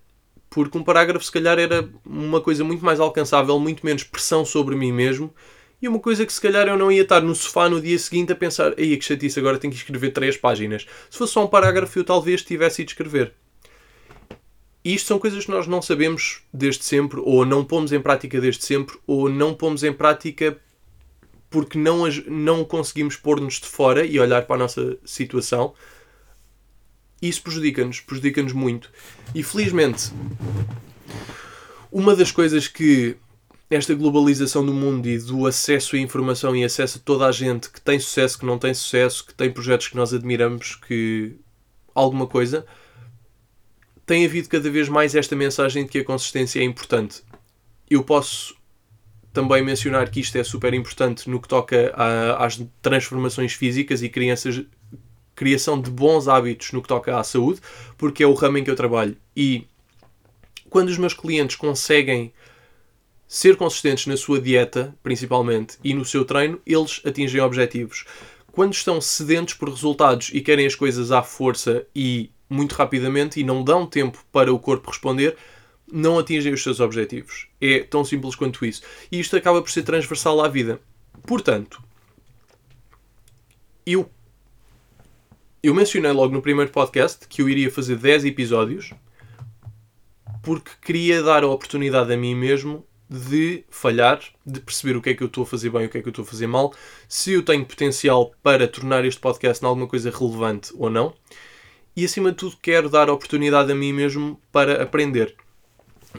Porque 0.49 0.77
um 0.77 0.83
parágrafo, 0.83 1.23
se 1.23 1.31
calhar, 1.31 1.57
era 1.57 1.89
uma 2.05 2.41
coisa 2.41 2.61
muito 2.63 2.83
mais 2.83 2.99
alcançável, 2.99 3.57
muito 3.57 3.85
menos 3.85 4.03
pressão 4.03 4.43
sobre 4.43 4.75
mim 4.75 4.91
mesmo 4.91 5.33
e 5.81 5.87
uma 5.87 5.99
coisa 5.99 6.25
que 6.25 6.31
se 6.31 6.39
calhar 6.39 6.67
eu 6.67 6.77
não 6.77 6.91
ia 6.91 7.01
estar 7.01 7.21
no 7.21 7.33
sofá 7.33 7.67
no 7.67 7.81
dia 7.81 7.97
seguinte 7.97 8.31
a 8.31 8.35
pensar, 8.35 8.73
aí 8.77 8.95
que 8.97 9.05
chatice, 9.05 9.39
agora 9.39 9.57
tenho 9.57 9.73
que 9.73 9.79
escrever 9.79 10.11
três 10.11 10.37
páginas. 10.37 10.85
Se 11.09 11.17
fosse 11.17 11.33
só 11.33 11.43
um 11.43 11.47
parágrafo, 11.47 11.97
eu 11.97 12.03
talvez 12.03 12.43
tivesse 12.43 12.83
ido 12.83 12.89
escrever. 12.89 13.33
E 14.83 14.93
isto 14.93 15.07
são 15.07 15.19
coisas 15.19 15.45
que 15.45 15.51
nós 15.51 15.67
não 15.67 15.81
sabemos 15.81 16.41
desde 16.53 16.83
sempre, 16.83 17.19
ou 17.23 17.45
não 17.45 17.63
pomos 17.63 17.91
em 17.91 18.01
prática 18.01 18.39
desde 18.39 18.63
sempre, 18.63 18.97
ou 19.07 19.29
não 19.29 19.53
pomos 19.53 19.83
em 19.83 19.93
prática 19.93 20.59
porque 21.49 21.77
não, 21.77 22.07
não 22.27 22.63
conseguimos 22.63 23.15
pôr-nos 23.15 23.59
de 23.59 23.67
fora 23.67 24.05
e 24.05 24.19
olhar 24.19 24.43
para 24.43 24.55
a 24.55 24.59
nossa 24.59 24.97
situação. 25.03 25.73
Isso 27.21 27.41
prejudica-nos, 27.43 27.99
prejudica-nos 27.99 28.53
muito. 28.53 28.89
E 29.35 29.43
felizmente, 29.43 30.11
uma 31.91 32.15
das 32.15 32.31
coisas 32.31 32.67
que 32.67 33.17
esta 33.71 33.95
globalização 33.95 34.65
do 34.65 34.73
mundo 34.73 35.07
e 35.07 35.17
do 35.17 35.47
acesso 35.47 35.95
à 35.95 35.99
informação 35.99 36.53
e 36.53 36.61
acesso 36.61 36.97
a 36.97 37.01
toda 37.01 37.25
a 37.25 37.31
gente 37.31 37.69
que 37.69 37.79
tem 37.79 37.97
sucesso, 37.97 38.37
que 38.37 38.45
não 38.45 38.59
tem 38.59 38.73
sucesso, 38.73 39.25
que 39.25 39.33
tem 39.33 39.49
projetos 39.49 39.87
que 39.87 39.95
nós 39.95 40.13
admiramos, 40.13 40.75
que 40.75 41.37
alguma 41.95 42.27
coisa, 42.27 42.65
tem 44.05 44.25
havido 44.25 44.49
cada 44.49 44.69
vez 44.69 44.89
mais 44.89 45.15
esta 45.15 45.37
mensagem 45.37 45.85
de 45.85 45.89
que 45.89 45.99
a 45.99 46.03
consistência 46.03 46.59
é 46.59 46.63
importante. 46.63 47.23
Eu 47.89 48.03
posso 48.03 48.53
também 49.31 49.63
mencionar 49.63 50.09
que 50.09 50.19
isto 50.19 50.37
é 50.37 50.43
super 50.43 50.73
importante 50.73 51.29
no 51.29 51.39
que 51.39 51.47
toca 51.47 51.93
a, 51.95 52.45
às 52.45 52.61
transformações 52.81 53.53
físicas 53.53 54.03
e 54.03 54.09
crianças, 54.09 54.65
criação 55.33 55.79
de 55.79 55.89
bons 55.89 56.27
hábitos 56.27 56.73
no 56.73 56.81
que 56.81 56.89
toca 56.89 57.17
à 57.17 57.23
saúde, 57.23 57.61
porque 57.97 58.21
é 58.21 58.27
o 58.27 58.33
ramo 58.33 58.57
em 58.57 58.65
que 58.65 58.69
eu 58.69 58.75
trabalho. 58.75 59.15
E 59.33 59.65
quando 60.69 60.89
os 60.89 60.97
meus 60.97 61.13
clientes 61.13 61.55
conseguem 61.55 62.33
ser 63.33 63.55
consistentes 63.55 64.07
na 64.07 64.17
sua 64.17 64.41
dieta, 64.41 64.93
principalmente, 65.01 65.77
e 65.81 65.93
no 65.93 66.03
seu 66.03 66.25
treino, 66.25 66.59
eles 66.67 66.99
atingem 67.05 67.39
objetivos. 67.39 68.03
Quando 68.51 68.73
estão 68.73 68.99
sedentos 68.99 69.53
por 69.53 69.69
resultados 69.69 70.31
e 70.33 70.41
querem 70.41 70.67
as 70.67 70.75
coisas 70.75 71.13
à 71.13 71.23
força 71.23 71.87
e 71.95 72.29
muito 72.49 72.73
rapidamente 72.73 73.39
e 73.39 73.43
não 73.45 73.63
dão 73.63 73.87
tempo 73.87 74.21
para 74.33 74.53
o 74.53 74.59
corpo 74.59 74.89
responder, 74.89 75.37
não 75.89 76.19
atingem 76.19 76.51
os 76.51 76.61
seus 76.61 76.81
objetivos. 76.81 77.47
É 77.61 77.79
tão 77.79 78.03
simples 78.03 78.35
quanto 78.35 78.65
isso. 78.65 78.81
E 79.09 79.21
isto 79.21 79.37
acaba 79.37 79.61
por 79.61 79.71
ser 79.71 79.83
transversal 79.83 80.41
à 80.43 80.49
vida. 80.49 80.81
Portanto, 81.25 81.81
eu, 83.85 84.11
eu 85.63 85.73
mencionei 85.73 86.11
logo 86.11 86.33
no 86.33 86.41
primeiro 86.41 86.69
podcast 86.69 87.25
que 87.29 87.41
eu 87.41 87.47
iria 87.47 87.71
fazer 87.71 87.95
10 87.95 88.25
episódios 88.25 88.91
porque 90.43 90.71
queria 90.81 91.23
dar 91.23 91.45
a 91.45 91.47
oportunidade 91.47 92.11
a 92.11 92.17
mim 92.17 92.35
mesmo 92.35 92.85
de 93.11 93.65
falhar, 93.69 94.21
de 94.45 94.61
perceber 94.61 94.95
o 94.95 95.01
que 95.01 95.09
é 95.09 95.13
que 95.13 95.21
eu 95.21 95.27
estou 95.27 95.43
a 95.43 95.45
fazer 95.45 95.69
bem 95.69 95.81
e 95.81 95.85
o 95.87 95.89
que 95.89 95.97
é 95.97 96.01
que 96.01 96.07
eu 96.07 96.11
estou 96.11 96.23
a 96.23 96.25
fazer 96.25 96.47
mal, 96.47 96.73
se 97.09 97.33
eu 97.33 97.43
tenho 97.43 97.65
potencial 97.65 98.31
para 98.41 98.65
tornar 98.69 99.03
este 99.03 99.19
podcast 99.19 99.61
em 99.61 99.67
alguma 99.67 99.85
coisa 99.85 100.09
relevante 100.09 100.71
ou 100.77 100.89
não. 100.89 101.13
E 101.93 102.05
acima 102.05 102.31
de 102.31 102.37
tudo, 102.37 102.55
quero 102.61 102.89
dar 102.89 103.09
a 103.09 103.13
oportunidade 103.13 103.69
a 103.69 103.75
mim 103.75 103.91
mesmo 103.91 104.39
para 104.49 104.81
aprender. 104.81 105.35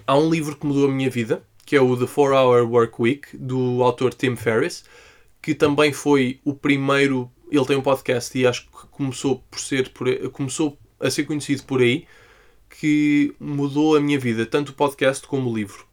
Há 0.07 0.19
um 0.19 0.29
livro 0.29 0.55
que 0.55 0.67
mudou 0.67 0.87
a 0.87 0.93
minha 0.93 1.09
vida, 1.09 1.43
que 1.65 1.75
é 1.75 1.81
o 1.81 1.97
The 1.97 2.07
4 2.07 2.35
Hour 2.35 2.71
Work 2.71 3.01
Week, 3.01 3.39
do 3.39 3.83
autor 3.83 4.13
Tim 4.13 4.37
Ferriss, 4.37 4.85
que 5.41 5.55
também 5.55 5.95
foi 5.95 6.41
o 6.45 6.53
primeiro. 6.53 7.31
Ele 7.51 7.65
tem 7.65 7.77
um 7.77 7.83
podcast 7.83 8.39
e 8.39 8.47
acho 8.47 8.67
que 8.67 8.87
começou 8.91 9.43
por 9.51 9.59
ser 9.59 9.89
por, 9.89 10.07
começou 10.29 10.77
a 11.01 11.11
ser 11.11 11.25
conhecido 11.25 11.63
por 11.63 11.81
aí, 11.81 12.07
que 12.69 13.35
mudou 13.41 13.97
a 13.97 14.01
minha 14.01 14.19
vida, 14.19 14.45
tanto 14.45 14.71
o 14.71 14.75
podcast 14.75 15.27
como 15.27 15.51
o 15.51 15.57
livro. 15.57 15.91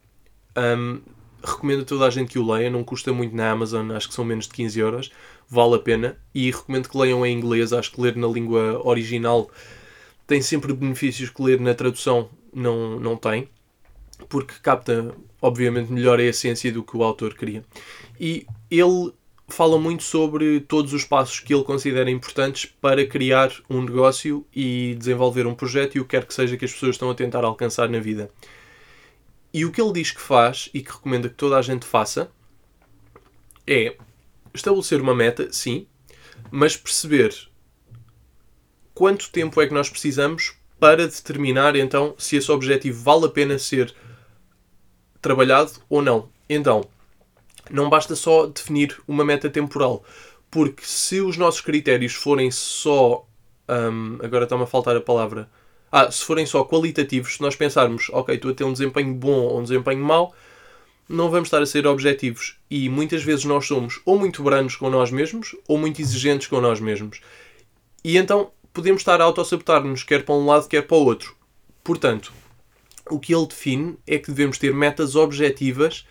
Um, 0.57 1.01
recomendo 1.43 1.81
a 1.81 1.85
toda 1.85 2.05
a 2.05 2.09
gente 2.09 2.31
que 2.31 2.39
o 2.39 2.51
leia, 2.51 2.69
não 2.69 2.83
custa 2.83 3.13
muito 3.13 3.35
na 3.35 3.49
Amazon, 3.49 3.91
acho 3.91 4.09
que 4.09 4.13
são 4.13 4.25
menos 4.25 4.47
de 4.47 4.53
15 4.53 4.79
euros, 4.79 5.11
vale 5.47 5.75
a 5.75 5.79
pena. 5.79 6.17
E 6.33 6.51
recomendo 6.51 6.89
que 6.89 6.97
leiam 6.97 7.25
em 7.25 7.37
inglês, 7.37 7.73
acho 7.73 7.91
que 7.91 8.01
ler 8.01 8.15
na 8.15 8.27
língua 8.27 8.81
original 8.85 9.49
tem 10.27 10.41
sempre 10.41 10.73
benefícios 10.73 11.29
que 11.29 11.41
ler 11.41 11.59
na 11.59 11.73
tradução 11.73 12.29
não, 12.53 12.99
não 12.99 13.17
tem, 13.17 13.49
porque 14.27 14.53
capta, 14.61 15.11
obviamente, 15.41 15.91
melhor 15.91 16.19
a 16.19 16.23
essência 16.23 16.71
do 16.71 16.83
que 16.83 16.95
o 16.95 17.03
autor 17.03 17.33
queria. 17.33 17.63
E 18.19 18.45
ele 18.69 19.11
fala 19.47 19.79
muito 19.79 20.03
sobre 20.03 20.59
todos 20.59 20.93
os 20.93 21.03
passos 21.03 21.39
que 21.39 21.51
ele 21.51 21.63
considera 21.63 22.11
importantes 22.11 22.71
para 22.79 23.03
criar 23.07 23.51
um 23.67 23.81
negócio 23.81 24.45
e 24.55 24.95
desenvolver 24.99 25.47
um 25.47 25.55
projeto 25.55 25.95
e 25.95 25.99
o 25.99 26.03
que 26.03 26.11
quer 26.11 26.25
que 26.25 26.33
seja 26.33 26.55
que 26.55 26.65
as 26.65 26.71
pessoas 26.71 26.95
estão 26.95 27.09
a 27.09 27.15
tentar 27.15 27.43
alcançar 27.43 27.89
na 27.89 27.99
vida. 27.99 28.29
E 29.53 29.65
o 29.65 29.71
que 29.71 29.81
ele 29.81 29.93
diz 29.93 30.11
que 30.11 30.21
faz 30.21 30.69
e 30.73 30.81
que 30.81 30.91
recomenda 30.91 31.29
que 31.29 31.35
toda 31.35 31.57
a 31.57 31.61
gente 31.61 31.85
faça 31.85 32.31
é 33.65 33.95
estabelecer 34.53 35.01
uma 35.01 35.15
meta, 35.15 35.51
sim, 35.51 35.87
mas 36.51 36.75
perceber 36.75 37.35
quanto 38.93 39.31
tempo 39.31 39.61
é 39.61 39.67
que 39.67 39.73
nós 39.73 39.89
precisamos 39.89 40.53
para 40.79 41.07
determinar 41.07 41.75
então 41.75 42.15
se 42.17 42.35
esse 42.35 42.51
objetivo 42.51 43.01
vale 43.03 43.25
a 43.25 43.29
pena 43.29 43.59
ser 43.59 43.93
trabalhado 45.21 45.71
ou 45.89 46.01
não. 46.01 46.29
Então, 46.49 46.83
não 47.69 47.89
basta 47.89 48.15
só 48.15 48.47
definir 48.47 48.99
uma 49.07 49.23
meta 49.23 49.49
temporal, 49.49 50.03
porque 50.49 50.83
se 50.83 51.21
os 51.21 51.37
nossos 51.37 51.61
critérios 51.61 52.13
forem 52.13 52.49
só. 52.51 53.25
Um, 53.67 54.17
agora 54.23 54.45
está-me 54.45 54.63
a 54.63 54.67
faltar 54.67 54.95
a 54.95 55.01
palavra 55.01 55.47
ah, 55.91 56.11
se 56.11 56.23
forem 56.23 56.45
só 56.45 56.63
qualitativos, 56.63 57.35
se 57.35 57.41
nós 57.41 57.55
pensarmos, 57.55 58.09
ok, 58.11 58.35
estou 58.35 58.51
a 58.51 58.53
ter 58.53 58.63
um 58.63 58.73
desempenho 58.73 59.13
bom 59.13 59.41
ou 59.41 59.59
um 59.59 59.63
desempenho 59.63 60.03
mau, 60.03 60.33
não 61.07 61.29
vamos 61.29 61.47
estar 61.47 61.61
a 61.61 61.65
ser 61.65 61.87
objetivos. 61.87 62.57
E 62.69 62.87
muitas 62.87 63.23
vezes 63.23 63.45
nós 63.45 63.65
somos 63.65 63.99
ou 64.05 64.19
muito 64.19 64.43
brandos 64.43 64.75
com 64.75 64.89
nós 64.89 65.09
mesmos 65.09 65.55
ou 65.67 65.77
muito 65.77 65.99
exigentes 66.01 66.47
com 66.47 66.61
nós 66.61 66.79
mesmos. 66.79 67.19
E 68.03 68.17
então 68.17 68.51
podemos 68.71 69.01
estar 69.01 69.19
a 69.19 69.23
autossabotar-nos, 69.23 70.03
quer 70.03 70.23
para 70.23 70.35
um 70.35 70.45
lado, 70.45 70.67
quer 70.67 70.83
para 70.83 70.97
o 70.97 71.05
outro. 71.05 71.35
Portanto, 71.83 72.31
o 73.09 73.19
que 73.19 73.33
ele 73.33 73.47
define 73.47 73.97
é 74.05 74.19
que 74.19 74.31
devemos 74.31 74.59
ter 74.59 74.73
metas 74.73 75.15
objetivas 75.15 76.05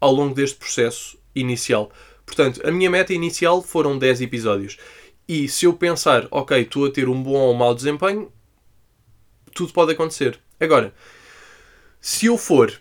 ao 0.00 0.12
longo 0.12 0.34
deste 0.34 0.56
processo 0.56 1.18
inicial. 1.34 1.90
Portanto, 2.24 2.60
a 2.64 2.70
minha 2.70 2.88
meta 2.88 3.12
inicial 3.12 3.60
foram 3.60 3.98
10 3.98 4.20
episódios. 4.22 4.78
E 5.26 5.48
se 5.48 5.66
eu 5.66 5.72
pensar, 5.72 6.28
ok, 6.30 6.60
estou 6.60 6.86
a 6.86 6.90
ter 6.90 7.08
um 7.08 7.20
bom 7.22 7.32
ou 7.32 7.52
um 7.52 7.56
mau 7.56 7.74
desempenho, 7.74 8.30
tudo 9.54 9.72
pode 9.72 9.92
acontecer. 9.92 10.38
Agora, 10.60 10.92
se 12.00 12.26
eu 12.26 12.36
for 12.36 12.72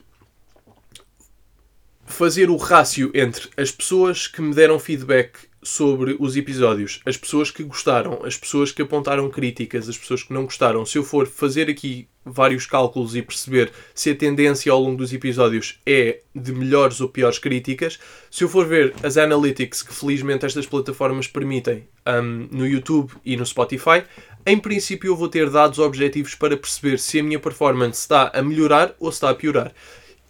fazer 2.06 2.50
o 2.50 2.58
rácio 2.58 3.12
entre 3.14 3.50
as 3.56 3.72
pessoas 3.72 4.28
que 4.28 4.42
me 4.42 4.54
deram 4.54 4.80
feedback 4.80 5.48
sobre 5.64 6.16
os 6.20 6.36
episódios, 6.36 7.00
as 7.06 7.18
pessoas 7.18 7.50
que 7.50 7.64
gostaram, 7.64 8.22
as 8.24 8.38
pessoas 8.38 8.72
que 8.72 8.82
apontaram 8.82 9.30
críticas, 9.30 9.90
as 9.90 9.98
pessoas 9.98 10.24
que 10.24 10.34
não 10.34 10.44
gostaram, 10.44 10.86
se 10.86 10.98
eu 10.98 11.04
for 11.04 11.28
fazer 11.28 11.70
aqui 11.70 12.08
vários 12.26 12.66
cálculos 12.66 13.16
e 13.16 13.22
perceber 13.22 13.72
se 13.94 14.10
a 14.12 14.16
tendência 14.16 14.72
ao 14.72 14.80
longo 14.80 14.98
dos 14.98 15.14
episódios 15.14 15.80
é 15.86 16.22
de 16.34 16.52
melhores 16.54 17.02
ou 17.02 17.10
piores 17.10 17.38
críticas, 17.38 18.00
se 18.32 18.44
eu 18.44 18.50
for 18.50 18.66
ver 18.66 18.94
as 19.04 19.18
analytics 19.18 19.82
que 19.82 19.94
felizmente 19.94 20.46
estas 20.46 20.66
plataformas 20.66 21.28
permitem 21.28 21.88
um, 22.08 22.48
no 22.52 22.66
YouTube 22.66 23.12
e 23.26 23.36
no 23.36 23.46
Spotify, 23.46 24.04
em 24.46 24.58
princípio 24.58 25.10
eu 25.10 25.16
vou 25.16 25.28
ter 25.28 25.50
dados 25.50 25.80
objetivos 25.80 26.36
para 26.36 26.58
perceber 26.58 27.00
se 27.00 27.20
a 27.20 27.24
minha 27.24 27.40
performance 27.40 28.00
está 28.02 28.32
a 28.34 28.42
melhorar 28.42 28.94
ou 29.00 29.10
está 29.10 29.30
a 29.30 29.36
piorar. 29.36 29.74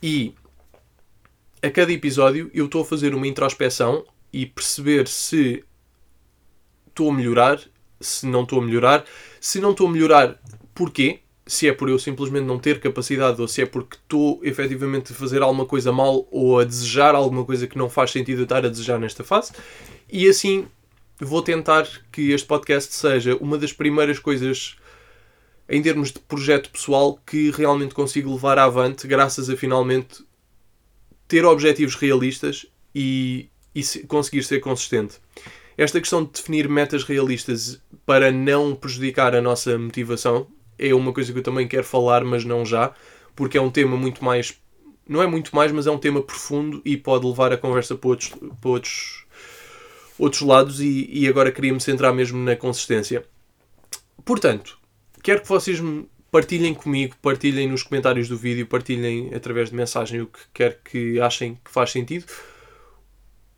E 0.01 0.33
a 1.61 1.69
cada 1.69 1.91
episódio 1.91 2.51
eu 2.53 2.65
estou 2.65 2.81
a 2.81 2.85
fazer 2.85 3.15
uma 3.15 3.27
introspeção 3.27 4.03
e 4.33 4.47
perceber 4.47 5.07
se 5.07 5.63
estou 6.87 7.11
a 7.11 7.13
melhorar, 7.13 7.61
se 8.01 8.25
não 8.25 8.41
estou 8.41 8.59
a 8.59 8.65
melhorar, 8.65 9.05
se 9.39 9.59
não 9.59 9.71
estou 9.71 9.87
a 9.87 9.91
melhorar, 9.91 10.41
porquê? 10.73 11.19
Se 11.45 11.67
é 11.67 11.73
por 11.73 11.89
eu 11.89 11.99
simplesmente 11.99 12.45
não 12.45 12.57
ter 12.57 12.79
capacidade 12.79 13.39
ou 13.39 13.47
se 13.47 13.61
é 13.61 13.65
porque 13.65 13.97
estou 13.97 14.39
efetivamente 14.43 15.11
a 15.11 15.15
fazer 15.15 15.41
alguma 15.41 15.65
coisa 15.65 15.91
mal 15.91 16.27
ou 16.31 16.59
a 16.59 16.63
desejar 16.63 17.13
alguma 17.13 17.45
coisa 17.45 17.67
que 17.67 17.77
não 17.77 17.89
faz 17.89 18.11
sentido 18.11 18.39
eu 18.39 18.43
estar 18.43 18.65
a 18.65 18.69
desejar 18.69 18.97
nesta 18.97 19.23
fase. 19.23 19.51
E 20.11 20.27
assim 20.27 20.67
vou 21.19 21.41
tentar 21.41 21.87
que 22.11 22.31
este 22.31 22.47
podcast 22.47 22.93
seja 22.93 23.35
uma 23.35 23.57
das 23.57 23.73
primeiras 23.73 24.19
coisas 24.19 24.77
em 25.69 25.81
termos 25.81 26.11
de 26.11 26.19
projeto 26.19 26.69
pessoal 26.69 27.19
que 27.25 27.51
realmente 27.51 27.93
consigo 27.93 28.31
levar 28.31 28.57
avante 28.57 29.07
graças 29.07 29.49
a 29.49 29.55
finalmente 29.55 30.23
ter 31.27 31.45
objetivos 31.45 31.95
realistas 31.95 32.65
e, 32.93 33.49
e 33.73 33.83
conseguir 34.07 34.43
ser 34.43 34.59
consistente. 34.59 35.15
Esta 35.77 35.99
questão 35.99 36.23
de 36.23 36.31
definir 36.31 36.69
metas 36.69 37.03
realistas 37.03 37.81
para 38.05 38.31
não 38.31 38.75
prejudicar 38.75 39.35
a 39.35 39.41
nossa 39.41 39.77
motivação 39.77 40.47
é 40.77 40.93
uma 40.93 41.13
coisa 41.13 41.31
que 41.31 41.39
eu 41.39 41.43
também 41.43 41.67
quero 41.67 41.83
falar, 41.83 42.23
mas 42.23 42.45
não 42.45 42.65
já, 42.65 42.93
porque 43.35 43.57
é 43.57 43.61
um 43.61 43.71
tema 43.71 43.97
muito 43.97 44.23
mais. 44.23 44.59
Não 45.07 45.21
é 45.21 45.27
muito 45.27 45.55
mais, 45.55 45.71
mas 45.71 45.87
é 45.87 45.91
um 45.91 45.97
tema 45.97 46.21
profundo 46.21 46.81
e 46.85 46.95
pode 46.95 47.25
levar 47.25 47.51
a 47.51 47.57
conversa 47.57 47.95
para 47.95 48.09
outros, 48.09 48.29
para 48.29 48.69
outros 48.69 49.23
outros 50.17 50.41
lados 50.41 50.79
e, 50.79 51.09
e 51.11 51.27
agora 51.27 51.51
queria 51.51 51.73
me 51.73 51.81
centrar 51.81 52.13
mesmo 52.13 52.37
na 52.39 52.55
consistência. 52.55 53.25
Portanto, 54.23 54.77
quero 55.21 55.41
que 55.41 55.49
vocês 55.49 55.79
me 55.79 56.07
partilhem 56.31 56.73
comigo, 56.73 57.15
partilhem 57.21 57.67
nos 57.67 57.83
comentários 57.83 58.27
do 58.27 58.37
vídeo, 58.37 58.65
partilhem 58.65 59.33
através 59.33 59.69
de 59.69 59.75
mensagem 59.75 60.21
o 60.21 60.27
que 60.27 60.39
quer 60.53 60.79
que 60.83 61.19
achem 61.19 61.59
que 61.63 61.71
faz 61.71 61.91
sentido. 61.91 62.25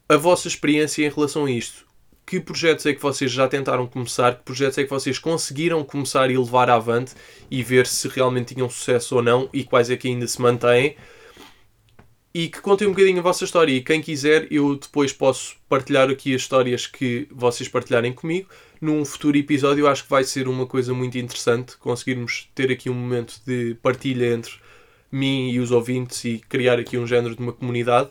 A 0.07 0.17
vossa 0.17 0.47
experiência 0.47 1.03
em 1.03 1.09
relação 1.09 1.45
a 1.45 1.51
isto. 1.51 1.83
que 2.27 2.39
projetos 2.39 2.85
é 2.85 2.93
que 2.93 3.01
vocês 3.01 3.31
já 3.31 3.47
tentaram 3.47 3.87
começar, 3.87 4.35
que 4.35 4.43
projetos 4.43 4.77
é 4.77 4.83
que 4.83 4.89
vocês 4.89 5.17
conseguiram 5.17 5.83
começar 5.83 6.29
e 6.29 6.37
levar 6.37 6.69
avante 6.69 7.13
e 7.49 7.63
ver 7.63 7.87
se 7.87 8.07
realmente 8.07 8.53
tinham 8.53 8.69
sucesso 8.69 9.15
ou 9.15 9.23
não 9.23 9.49
e 9.53 9.63
quais 9.63 9.89
é 9.89 9.97
que 9.97 10.07
ainda 10.07 10.27
se 10.27 10.39
mantêm. 10.39 10.95
E 12.33 12.47
que 12.49 12.61
contem 12.61 12.87
um 12.87 12.91
bocadinho 12.91 13.19
a 13.19 13.23
vossa 13.23 13.45
história. 13.45 13.71
E 13.73 13.81
quem 13.81 14.01
quiser, 14.01 14.47
eu 14.51 14.75
depois 14.75 15.11
posso 15.11 15.55
partilhar 15.67 16.09
aqui 16.09 16.35
as 16.35 16.41
histórias 16.41 16.85
que 16.85 17.27
vocês 17.31 17.67
partilharem 17.67 18.13
comigo. 18.13 18.49
Num 18.79 19.03
futuro 19.05 19.37
episódio, 19.37 19.87
acho 19.87 20.03
que 20.03 20.09
vai 20.09 20.23
ser 20.23 20.47
uma 20.47 20.67
coisa 20.67 20.93
muito 20.93 21.17
interessante 21.17 21.77
conseguirmos 21.77 22.47
ter 22.53 22.71
aqui 22.71 22.91
um 22.91 22.93
momento 22.93 23.41
de 23.45 23.75
partilha 23.81 24.33
entre 24.33 24.53
mim 25.11 25.49
e 25.49 25.59
os 25.59 25.71
ouvintes 25.71 26.25
e 26.25 26.39
criar 26.47 26.77
aqui 26.79 26.97
um 26.97 27.07
género 27.07 27.35
de 27.35 27.41
uma 27.41 27.53
comunidade 27.53 28.09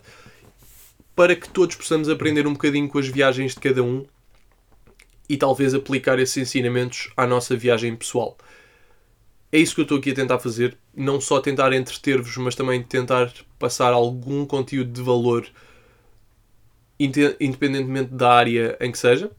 para 1.14 1.37
que 1.37 1.49
todos 1.49 1.76
possamos 1.76 2.09
aprender 2.09 2.47
um 2.47 2.52
bocadinho 2.52 2.88
com 2.88 2.99
as 2.99 3.06
viagens 3.06 3.54
de 3.54 3.61
cada 3.61 3.83
um 3.83 4.04
e 5.28 5.37
talvez 5.37 5.75
aplicar 5.75 6.18
esses 6.18 6.37
ensinamentos 6.37 7.11
à 7.16 7.26
nossa 7.26 7.56
viagem 7.56 7.94
pessoal. 7.97 8.37
É 9.50 9.59
isso 9.59 9.75
que 9.75 9.80
eu 9.80 9.85
estou 9.85 9.99
aqui 9.99 10.11
a 10.11 10.14
tentar 10.14 10.40
fazer, 10.40 10.76
não 10.94 11.21
só 11.21 11.40
tentar 11.40 11.73
entreter-vos, 11.73 12.37
mas 12.38 12.56
também 12.56 12.83
tentar 12.83 13.33
passar 13.59 13.92
algum 13.92 14.44
conteúdo 14.44 14.90
de 14.90 15.00
valor, 15.00 15.47
independentemente 16.99 18.12
da 18.12 18.33
área 18.33 18.76
em 18.80 18.90
que 18.90 18.99
seja. 18.99 19.30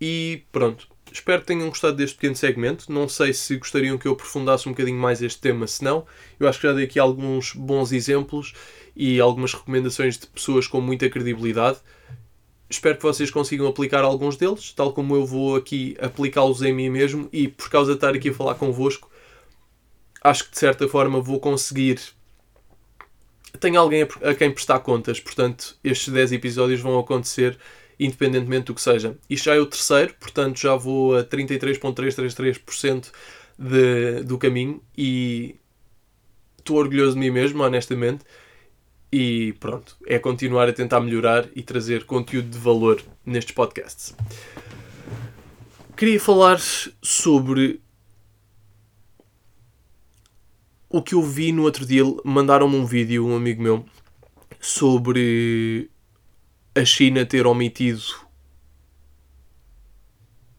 E 0.00 0.42
pronto, 0.50 0.88
espero 1.12 1.42
que 1.42 1.46
tenham 1.46 1.68
gostado 1.68 1.96
deste 1.96 2.16
pequeno 2.16 2.34
segmento. 2.34 2.92
Não 2.92 3.08
sei 3.08 3.32
se 3.32 3.56
gostariam 3.56 3.96
que 3.96 4.08
eu 4.08 4.12
aprofundasse 4.12 4.68
um 4.68 4.72
bocadinho 4.72 4.98
mais 4.98 5.22
este 5.22 5.40
tema, 5.40 5.66
se 5.66 5.84
não. 5.84 6.04
Eu 6.38 6.48
acho 6.48 6.60
que 6.60 6.66
já 6.66 6.72
dei 6.72 6.84
aqui 6.84 6.98
alguns 6.98 7.52
bons 7.54 7.92
exemplos 7.92 8.52
e 8.94 9.20
algumas 9.20 9.52
recomendações 9.54 10.18
de 10.18 10.26
pessoas 10.26 10.66
com 10.66 10.80
muita 10.80 11.08
credibilidade. 11.08 11.78
Espero 12.68 12.96
que 12.96 13.02
vocês 13.02 13.30
consigam 13.30 13.66
aplicar 13.66 14.04
alguns 14.04 14.36
deles, 14.36 14.72
tal 14.72 14.92
como 14.92 15.16
eu 15.16 15.26
vou 15.26 15.56
aqui 15.56 15.96
aplicá-los 16.00 16.62
em 16.62 16.72
mim 16.72 16.88
mesmo 16.88 17.28
e 17.32 17.48
por 17.48 17.68
causa 17.68 17.92
de 17.92 17.96
estar 17.96 18.14
aqui 18.14 18.28
a 18.28 18.34
falar 18.34 18.54
convosco, 18.54 19.10
acho 20.22 20.44
que 20.44 20.52
de 20.52 20.58
certa 20.58 20.86
forma 20.86 21.20
vou 21.20 21.40
conseguir. 21.40 22.00
Tenho 23.58 23.80
alguém 23.80 24.06
a 24.22 24.34
quem 24.34 24.52
prestar 24.52 24.78
contas, 24.78 25.18
portanto, 25.18 25.76
estes 25.82 26.12
10 26.12 26.32
episódios 26.32 26.80
vão 26.80 26.96
acontecer 26.98 27.58
independentemente 27.98 28.66
do 28.66 28.74
que 28.74 28.80
seja. 28.80 29.18
Isto 29.28 29.46
já 29.46 29.56
é 29.56 29.58
o 29.58 29.66
terceiro, 29.66 30.14
portanto, 30.14 30.58
já 30.58 30.74
vou 30.74 31.16
a 31.16 31.24
33,333% 31.24 33.10
do 34.24 34.38
caminho 34.38 34.80
e 34.96 35.56
estou 36.58 36.76
orgulhoso 36.78 37.14
de 37.14 37.20
mim 37.20 37.30
mesmo, 37.30 37.62
honestamente. 37.62 38.24
E 39.12 39.54
pronto, 39.54 39.96
é 40.06 40.18
continuar 40.18 40.68
a 40.68 40.72
tentar 40.72 41.00
melhorar 41.00 41.48
e 41.54 41.62
trazer 41.62 42.04
conteúdo 42.04 42.48
de 42.48 42.58
valor 42.58 43.02
nestes 43.26 43.54
podcasts. 43.54 44.14
Queria 45.96 46.20
falar 46.20 46.58
sobre 47.02 47.80
o 50.88 51.02
que 51.02 51.14
eu 51.14 51.22
vi 51.22 51.50
no 51.52 51.64
outro 51.64 51.84
dia. 51.84 52.02
Mandaram-me 52.24 52.76
um 52.76 52.86
vídeo, 52.86 53.26
um 53.26 53.36
amigo 53.36 53.62
meu, 53.62 53.84
sobre 54.60 55.90
a 56.74 56.84
China 56.84 57.26
ter 57.26 57.46
omitido 57.46 58.02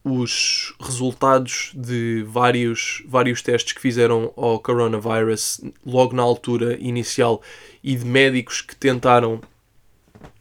os 0.04 0.74
resultados 0.80 1.70
de 1.74 2.24
vários, 2.26 3.02
vários 3.06 3.40
testes 3.40 3.72
que 3.72 3.80
fizeram 3.80 4.32
ao 4.36 4.58
coronavirus 4.58 5.60
logo 5.86 6.14
na 6.14 6.22
altura 6.22 6.76
inicial 6.80 7.40
e 7.82 7.94
de 7.94 8.04
médicos 8.04 8.60
que 8.60 8.74
tentaram 8.74 9.40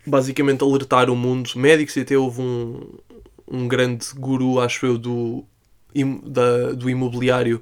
basicamente 0.06 0.64
alertar 0.64 1.10
o 1.10 1.16
mundo. 1.16 1.52
Médicos 1.56 1.96
e 1.96 2.00
até 2.00 2.18
houve 2.18 2.42
um, 2.42 2.90
um 3.48 3.68
grande 3.68 4.08
guru, 4.16 4.60
acho 4.60 4.86
eu, 4.86 4.98
do, 4.98 5.46
da, 6.24 6.72
do 6.72 6.90
imobiliário 6.90 7.62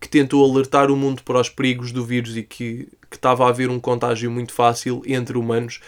que 0.00 0.08
tentou 0.08 0.48
alertar 0.50 0.90
o 0.90 0.96
mundo 0.96 1.22
para 1.22 1.40
os 1.40 1.48
perigos 1.48 1.92
do 1.92 2.04
vírus 2.04 2.36
e 2.36 2.42
que, 2.42 2.88
que 3.10 3.16
estava 3.16 3.44
a 3.44 3.48
haver 3.48 3.68
um 3.68 3.78
contágio 3.80 4.30
muito 4.30 4.52
fácil 4.52 5.02
entre 5.04 5.36
humanos 5.36 5.80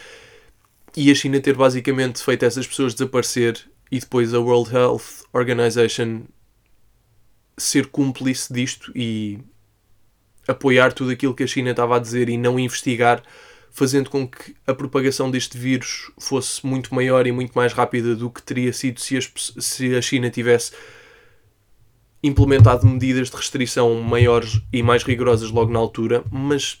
e 0.95 1.09
a 1.09 1.15
China 1.15 1.39
ter 1.39 1.55
basicamente 1.55 2.21
feito 2.21 2.45
essas 2.45 2.67
pessoas 2.67 2.93
desaparecer 2.93 3.59
e 3.91 3.99
depois 3.99 4.33
a 4.33 4.39
World 4.39 4.75
Health 4.75 5.25
Organization 5.31 6.23
ser 7.57 7.87
cúmplice 7.87 8.51
disto 8.51 8.91
e 8.95 9.39
apoiar 10.47 10.93
tudo 10.93 11.11
aquilo 11.11 11.33
que 11.33 11.43
a 11.43 11.47
China 11.47 11.71
estava 11.71 11.95
a 11.95 11.99
dizer 11.99 12.29
e 12.29 12.37
não 12.37 12.59
investigar, 12.59 13.23
fazendo 13.71 14.09
com 14.09 14.27
que 14.27 14.55
a 14.67 14.73
propagação 14.73 15.31
deste 15.31 15.57
vírus 15.57 16.11
fosse 16.19 16.65
muito 16.65 16.93
maior 16.93 17.25
e 17.25 17.31
muito 17.31 17.53
mais 17.53 17.73
rápida 17.73 18.15
do 18.15 18.29
que 18.29 18.41
teria 18.41 18.73
sido 18.73 18.99
se, 18.99 19.17
as, 19.17 19.31
se 19.59 19.95
a 19.95 20.01
China 20.01 20.29
tivesse 20.29 20.73
implementado 22.21 22.87
medidas 22.87 23.29
de 23.29 23.35
restrição 23.35 23.93
maiores 24.01 24.61
e 24.71 24.81
mais 24.81 25.03
rigorosas 25.03 25.51
logo 25.51 25.71
na 25.71 25.79
altura, 25.79 26.23
mas 26.31 26.79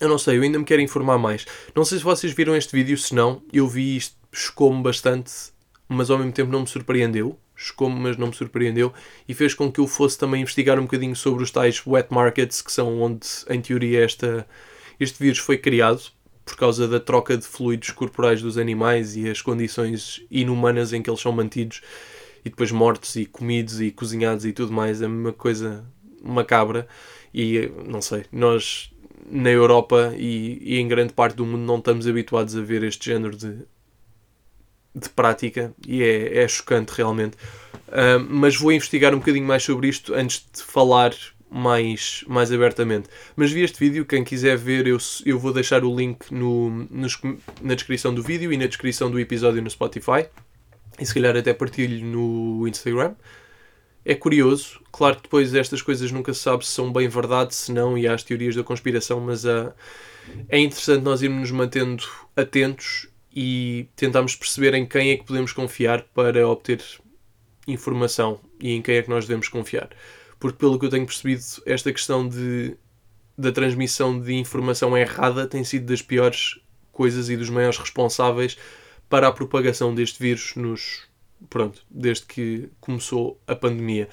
eu 0.00 0.08
não 0.08 0.18
sei, 0.18 0.38
eu 0.38 0.42
ainda 0.42 0.58
me 0.58 0.64
quero 0.64 0.80
informar 0.80 1.18
mais. 1.18 1.46
Não 1.74 1.84
sei 1.84 1.98
se 1.98 2.04
vocês 2.04 2.32
viram 2.32 2.56
este 2.56 2.74
vídeo, 2.74 2.96
se 2.96 3.14
não, 3.14 3.42
eu 3.52 3.66
vi 3.66 3.96
isto, 3.96 4.16
chocou-me 4.32 4.82
bastante 4.82 5.32
mas 5.88 6.10
ao 6.10 6.18
mesmo 6.18 6.32
tempo 6.32 6.50
não 6.50 6.60
me 6.60 6.66
surpreendeu. 6.66 7.38
Chocou-me, 7.54 7.98
mas 7.98 8.16
não 8.16 8.28
me 8.28 8.34
surpreendeu. 8.34 8.92
E 9.28 9.34
fez 9.34 9.54
com 9.54 9.70
que 9.70 9.80
eu 9.80 9.86
fosse 9.86 10.18
também 10.18 10.42
investigar 10.42 10.78
um 10.78 10.82
bocadinho 10.82 11.16
sobre 11.16 11.42
os 11.42 11.50
tais 11.50 11.84
wet 11.86 12.12
markets, 12.12 12.60
que 12.60 12.72
são 12.72 13.00
onde, 13.00 13.26
em 13.48 13.60
teoria, 13.60 14.04
esta, 14.04 14.46
este 15.00 15.18
vírus 15.22 15.38
foi 15.38 15.56
criado 15.56 16.02
por 16.44 16.56
causa 16.56 16.86
da 16.86 17.00
troca 17.00 17.36
de 17.36 17.44
fluidos 17.44 17.90
corporais 17.90 18.40
dos 18.40 18.56
animais 18.56 19.16
e 19.16 19.28
as 19.28 19.42
condições 19.42 20.24
inumanas 20.30 20.92
em 20.92 21.02
que 21.02 21.10
eles 21.10 21.20
são 21.20 21.32
mantidos 21.32 21.80
e 22.44 22.50
depois 22.50 22.70
mortos 22.70 23.16
e 23.16 23.26
comidos 23.26 23.80
e 23.80 23.90
cozinhados 23.90 24.44
e 24.44 24.52
tudo 24.52 24.72
mais. 24.72 25.02
É 25.02 25.06
uma 25.06 25.32
coisa 25.32 25.84
macabra. 26.22 26.86
E 27.34 27.70
não 27.86 28.00
sei, 28.00 28.24
nós 28.30 28.92
na 29.28 29.50
Europa 29.50 30.14
e, 30.16 30.58
e 30.62 30.78
em 30.78 30.86
grande 30.86 31.12
parte 31.12 31.36
do 31.36 31.44
mundo 31.44 31.64
não 31.64 31.78
estamos 31.78 32.06
habituados 32.06 32.56
a 32.56 32.60
ver 32.60 32.82
este 32.84 33.06
género 33.06 33.36
de 33.36 33.58
de 34.96 35.10
prática 35.10 35.74
e 35.86 36.02
é, 36.02 36.38
é 36.38 36.48
chocante 36.48 36.92
realmente. 36.96 37.36
Uh, 37.88 38.18
mas 38.28 38.56
vou 38.56 38.72
investigar 38.72 39.14
um 39.14 39.18
bocadinho 39.18 39.46
mais 39.46 39.62
sobre 39.62 39.88
isto 39.88 40.14
antes 40.14 40.44
de 40.52 40.62
falar 40.62 41.12
mais, 41.50 42.24
mais 42.26 42.50
abertamente. 42.50 43.08
Mas 43.36 43.52
vi 43.52 43.62
este 43.62 43.78
vídeo, 43.78 44.04
quem 44.04 44.24
quiser 44.24 44.56
ver, 44.56 44.86
eu, 44.86 44.98
eu 45.24 45.38
vou 45.38 45.52
deixar 45.52 45.84
o 45.84 45.94
link 45.94 46.30
no, 46.32 46.88
na 47.62 47.74
descrição 47.74 48.12
do 48.14 48.22
vídeo 48.22 48.52
e 48.52 48.56
na 48.56 48.66
descrição 48.66 49.10
do 49.10 49.20
episódio 49.20 49.62
no 49.62 49.70
Spotify. 49.70 50.26
E 50.98 51.04
se 51.04 51.12
calhar 51.12 51.36
até 51.36 51.52
partilho 51.52 52.04
no 52.04 52.66
Instagram. 52.66 53.14
É 54.04 54.14
curioso, 54.14 54.80
claro 54.92 55.16
que 55.16 55.22
depois 55.22 55.52
estas 55.52 55.82
coisas 55.82 56.12
nunca 56.12 56.32
se 56.32 56.38
sabe 56.38 56.64
se 56.64 56.70
são 56.70 56.92
bem 56.92 57.08
verdade, 57.08 57.52
se 57.56 57.72
não, 57.72 57.98
e 57.98 58.06
há 58.06 58.14
as 58.14 58.22
teorias 58.22 58.54
da 58.54 58.62
conspiração, 58.62 59.18
mas 59.18 59.44
uh, 59.44 59.72
é 60.48 60.60
interessante 60.60 61.02
nós 61.02 61.22
irmos 61.22 61.40
nos 61.40 61.50
mantendo 61.50 62.04
atentos 62.36 63.08
e 63.38 63.90
tentamos 63.94 64.34
perceber 64.34 64.72
em 64.72 64.86
quem 64.86 65.10
é 65.10 65.16
que 65.18 65.24
podemos 65.24 65.52
confiar 65.52 66.02
para 66.14 66.48
obter 66.48 66.82
informação 67.68 68.40
e 68.58 68.72
em 68.72 68.80
quem 68.80 68.96
é 68.96 69.02
que 69.02 69.10
nós 69.10 69.26
devemos 69.26 69.46
confiar. 69.46 69.90
Porque, 70.40 70.56
pelo 70.56 70.78
que 70.78 70.86
eu 70.86 70.90
tenho 70.90 71.04
percebido, 71.04 71.42
esta 71.66 71.92
questão 71.92 72.26
de, 72.26 72.74
da 73.36 73.52
transmissão 73.52 74.18
de 74.18 74.32
informação 74.32 74.96
errada 74.96 75.46
tem 75.46 75.62
sido 75.62 75.84
das 75.84 76.00
piores 76.00 76.58
coisas 76.90 77.28
e 77.28 77.36
dos 77.36 77.50
maiores 77.50 77.76
responsáveis 77.76 78.56
para 79.06 79.28
a 79.28 79.32
propagação 79.32 79.94
deste 79.94 80.18
vírus 80.18 80.54
nos 80.56 81.02
pronto, 81.50 81.84
desde 81.90 82.24
que 82.24 82.70
começou 82.80 83.38
a 83.46 83.54
pandemia. 83.54 84.08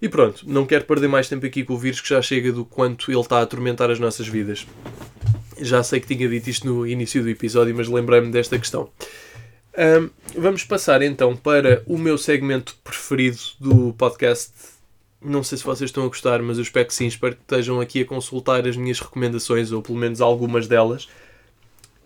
E 0.00 0.10
pronto, 0.10 0.46
não 0.46 0.66
quero 0.66 0.84
perder 0.84 1.08
mais 1.08 1.26
tempo 1.26 1.46
aqui 1.46 1.64
com 1.64 1.72
o 1.72 1.78
vírus 1.78 2.02
que 2.02 2.10
já 2.10 2.20
chega 2.20 2.52
do 2.52 2.66
quanto 2.66 3.10
ele 3.10 3.18
está 3.18 3.38
a 3.38 3.42
atormentar 3.42 3.90
as 3.90 3.98
nossas 3.98 4.28
vidas. 4.28 4.66
Já 5.58 5.82
sei 5.82 6.00
que 6.00 6.14
tinha 6.14 6.28
dito 6.28 6.48
isto 6.48 6.66
no 6.66 6.86
início 6.86 7.22
do 7.22 7.28
episódio, 7.28 7.74
mas 7.74 7.88
lembrei-me 7.88 8.30
desta 8.30 8.58
questão. 8.58 8.90
Um, 9.78 10.10
vamos 10.34 10.64
passar 10.64 11.02
então 11.02 11.36
para 11.36 11.82
o 11.86 11.98
meu 11.98 12.16
segmento 12.16 12.76
preferido 12.82 13.38
do 13.60 13.92
podcast. 13.92 14.52
Não 15.20 15.42
sei 15.42 15.58
se 15.58 15.64
vocês 15.64 15.88
estão 15.88 16.04
a 16.04 16.08
gostar, 16.08 16.40
mas 16.42 16.56
eu 16.56 16.62
espero 16.62 16.86
que 16.86 16.94
sim. 16.94 17.06
Espero 17.06 17.34
que 17.36 17.42
estejam 17.42 17.80
aqui 17.80 18.02
a 18.02 18.04
consultar 18.04 18.66
as 18.66 18.76
minhas 18.76 19.00
recomendações, 19.00 19.72
ou 19.72 19.82
pelo 19.82 19.98
menos 19.98 20.20
algumas 20.20 20.66
delas. 20.66 21.08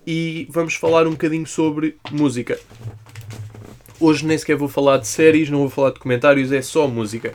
E 0.06 0.48
vamos 0.50 0.74
falar 0.74 1.06
um 1.06 1.12
bocadinho 1.12 1.46
sobre 1.46 1.96
música. 2.10 2.58
Hoje 4.00 4.24
nem 4.24 4.38
sequer 4.38 4.56
vou 4.56 4.68
falar 4.68 4.96
de 4.96 5.06
séries, 5.06 5.50
não 5.50 5.58
vou 5.58 5.70
falar 5.70 5.90
de 5.90 6.00
comentários, 6.00 6.50
é 6.50 6.62
só 6.62 6.88
música. 6.88 7.34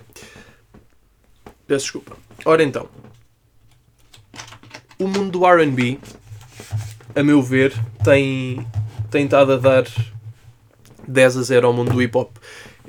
Peço 1.68 1.86
desculpa. 1.86 2.18
Ora 2.44 2.64
então, 2.64 2.90
o 5.00 5.08
mundo 5.08 5.40
do 5.40 5.46
RB, 5.46 6.00
a 7.16 7.24
meu 7.24 7.42
ver, 7.42 7.74
tem, 8.04 8.66
tem 9.10 9.26
estado 9.26 9.54
a 9.54 9.58
dar 9.58 9.86
10 11.08 11.38
a 11.38 11.42
0 11.42 11.68
ao 11.68 11.74
mundo 11.74 11.94
do 11.94 12.02
hip 12.02 12.18
hop. 12.18 12.38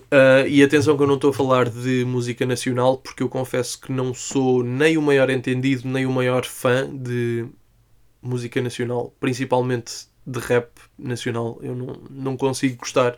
Uh, 0.07 0.47
e 0.47 0.62
atenção 0.62 0.97
que 0.97 1.03
eu 1.03 1.07
não 1.07 1.16
estou 1.16 1.31
a 1.31 1.35
falar 1.35 1.69
de 1.69 2.05
música 2.05 2.47
nacional, 2.47 2.97
porque 2.99 3.23
eu 3.23 3.29
confesso 3.29 3.81
que 3.81 3.90
não 3.90 4.14
sou 4.14 4.62
nem 4.62 4.97
o 4.97 5.03
maior 5.03 5.29
entendido, 5.31 5.88
nem 5.88 6.07
o 6.07 6.12
maior 6.12 6.45
fã 6.45 6.88
de 6.88 7.47
música 8.23 8.61
nacional, 8.61 9.12
principalmente 9.19 10.07
de 10.25 10.40
rap 10.40 10.69
nacional 10.99 11.59
eu 11.62 11.75
não, 11.75 12.01
não 12.11 12.37
consigo 12.37 12.77
gostar 12.77 13.14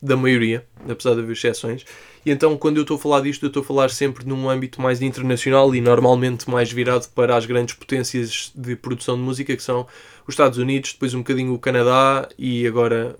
da 0.00 0.16
maioria, 0.16 0.66
apesar 0.88 1.14
de 1.14 1.20
haver 1.20 1.32
exceções. 1.32 1.84
E 2.24 2.30
então, 2.30 2.56
quando 2.56 2.76
eu 2.76 2.82
estou 2.82 2.96
a 2.96 3.00
falar 3.00 3.20
disto, 3.20 3.44
eu 3.44 3.48
estou 3.48 3.62
a 3.62 3.66
falar 3.66 3.90
sempre 3.90 4.24
num 4.24 4.48
âmbito 4.48 4.80
mais 4.80 5.02
internacional 5.02 5.74
e 5.74 5.80
normalmente 5.80 6.48
mais 6.48 6.70
virado 6.70 7.08
para 7.08 7.36
as 7.36 7.46
grandes 7.46 7.74
potências 7.74 8.52
de 8.54 8.76
produção 8.76 9.16
de 9.16 9.22
música, 9.22 9.56
que 9.56 9.62
são 9.62 9.86
os 10.26 10.34
Estados 10.34 10.58
Unidos, 10.58 10.92
depois 10.92 11.14
um 11.14 11.18
bocadinho 11.18 11.52
o 11.52 11.58
Canadá 11.58 12.28
e 12.38 12.64
agora 12.66 13.18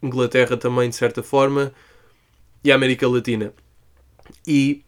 Inglaterra 0.00 0.56
também, 0.56 0.88
de 0.88 0.94
certa 0.94 1.22
forma, 1.22 1.72
e 2.62 2.70
a 2.70 2.76
América 2.76 3.08
Latina. 3.08 3.52
E 4.46 4.84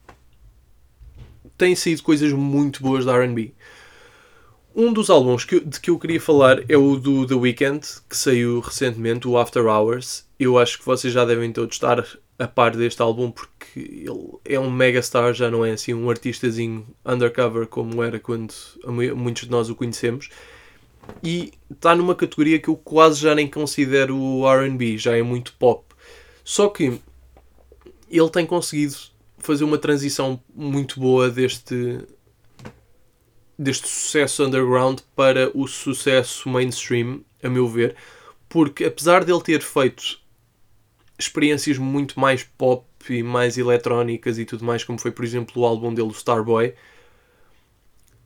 têm 1.59 1.75
sido 1.75 2.03
coisas 2.03 2.33
muito 2.33 2.83
boas 2.83 3.05
da 3.05 3.17
RB. 3.19 3.53
Um 4.79 4.93
dos 4.93 5.09
álbuns 5.09 5.43
que, 5.43 5.59
de 5.59 5.81
que 5.81 5.89
eu 5.89 5.99
queria 5.99 6.21
falar 6.21 6.63
é 6.71 6.77
o 6.77 6.97
do 6.97 7.27
The 7.27 7.35
Weeknd, 7.35 7.81
que 8.11 8.15
saiu 8.15 8.61
recentemente, 8.61 9.27
o 9.27 9.39
After 9.39 9.65
Hours. 9.65 10.29
Eu 10.39 10.59
acho 10.59 10.79
que 10.79 10.85
vocês 10.85 11.15
já 11.15 11.25
devem 11.25 11.51
todos 11.51 11.77
estar 11.77 12.07
a 12.39 12.47
par 12.47 12.77
deste 12.77 13.01
álbum, 13.01 13.31
porque 13.31 13.81
ele 13.81 14.39
é 14.45 14.61
um 14.61 14.71
megastar, 14.71 15.33
já 15.33 15.51
não 15.51 15.65
é 15.65 15.71
assim 15.71 15.95
um 15.95 16.11
artistazinho 16.11 16.87
undercover 17.07 17.67
como 17.67 18.03
era 18.03 18.21
quando 18.21 18.53
muitos 19.17 19.45
de 19.45 19.51
nós 19.51 19.71
o 19.71 19.75
conhecemos. 19.75 20.29
E 21.23 21.55
está 21.71 21.95
numa 21.95 22.15
categoria 22.15 22.59
que 22.59 22.69
eu 22.69 22.77
quase 22.77 23.19
já 23.19 23.35
nem 23.35 23.49
considero 23.49 24.45
RB, 24.47 24.99
já 24.99 25.17
é 25.17 25.23
muito 25.23 25.55
pop. 25.55 25.87
Só 26.45 26.69
que 26.69 27.01
ele 28.11 28.31
tem 28.31 28.45
conseguido 28.45 28.95
fazer 29.39 29.65
uma 29.65 29.79
transição 29.79 30.39
muito 30.55 31.01
boa 31.01 31.31
deste 31.31 32.05
deste 33.59 33.89
sucesso 33.89 34.45
underground 34.45 35.01
para 35.15 35.51
o 35.55 35.67
sucesso 35.67 36.49
mainstream, 36.49 37.21
a 37.43 37.49
meu 37.49 37.67
ver, 37.69 37.97
porque 38.49 38.85
apesar 38.85 39.25
dele 39.25 39.43
ter 39.43 39.63
feito 39.63 40.21
experiências 41.19 41.79
muito 41.79 42.21
mais 42.21 42.43
pop 42.43 42.87
e 43.09 43.23
mais 43.23 43.57
eletrónicas 43.57 44.39
e 44.39 44.45
tudo 44.45 44.65
mais, 44.65 44.85
como 44.85 44.99
foi, 44.99 45.11
por 45.11 45.25
exemplo, 45.25 45.63
o 45.63 45.67
álbum 45.67 45.93
dele, 45.95 46.09
o 46.09 46.13
Starboy, 46.13 46.75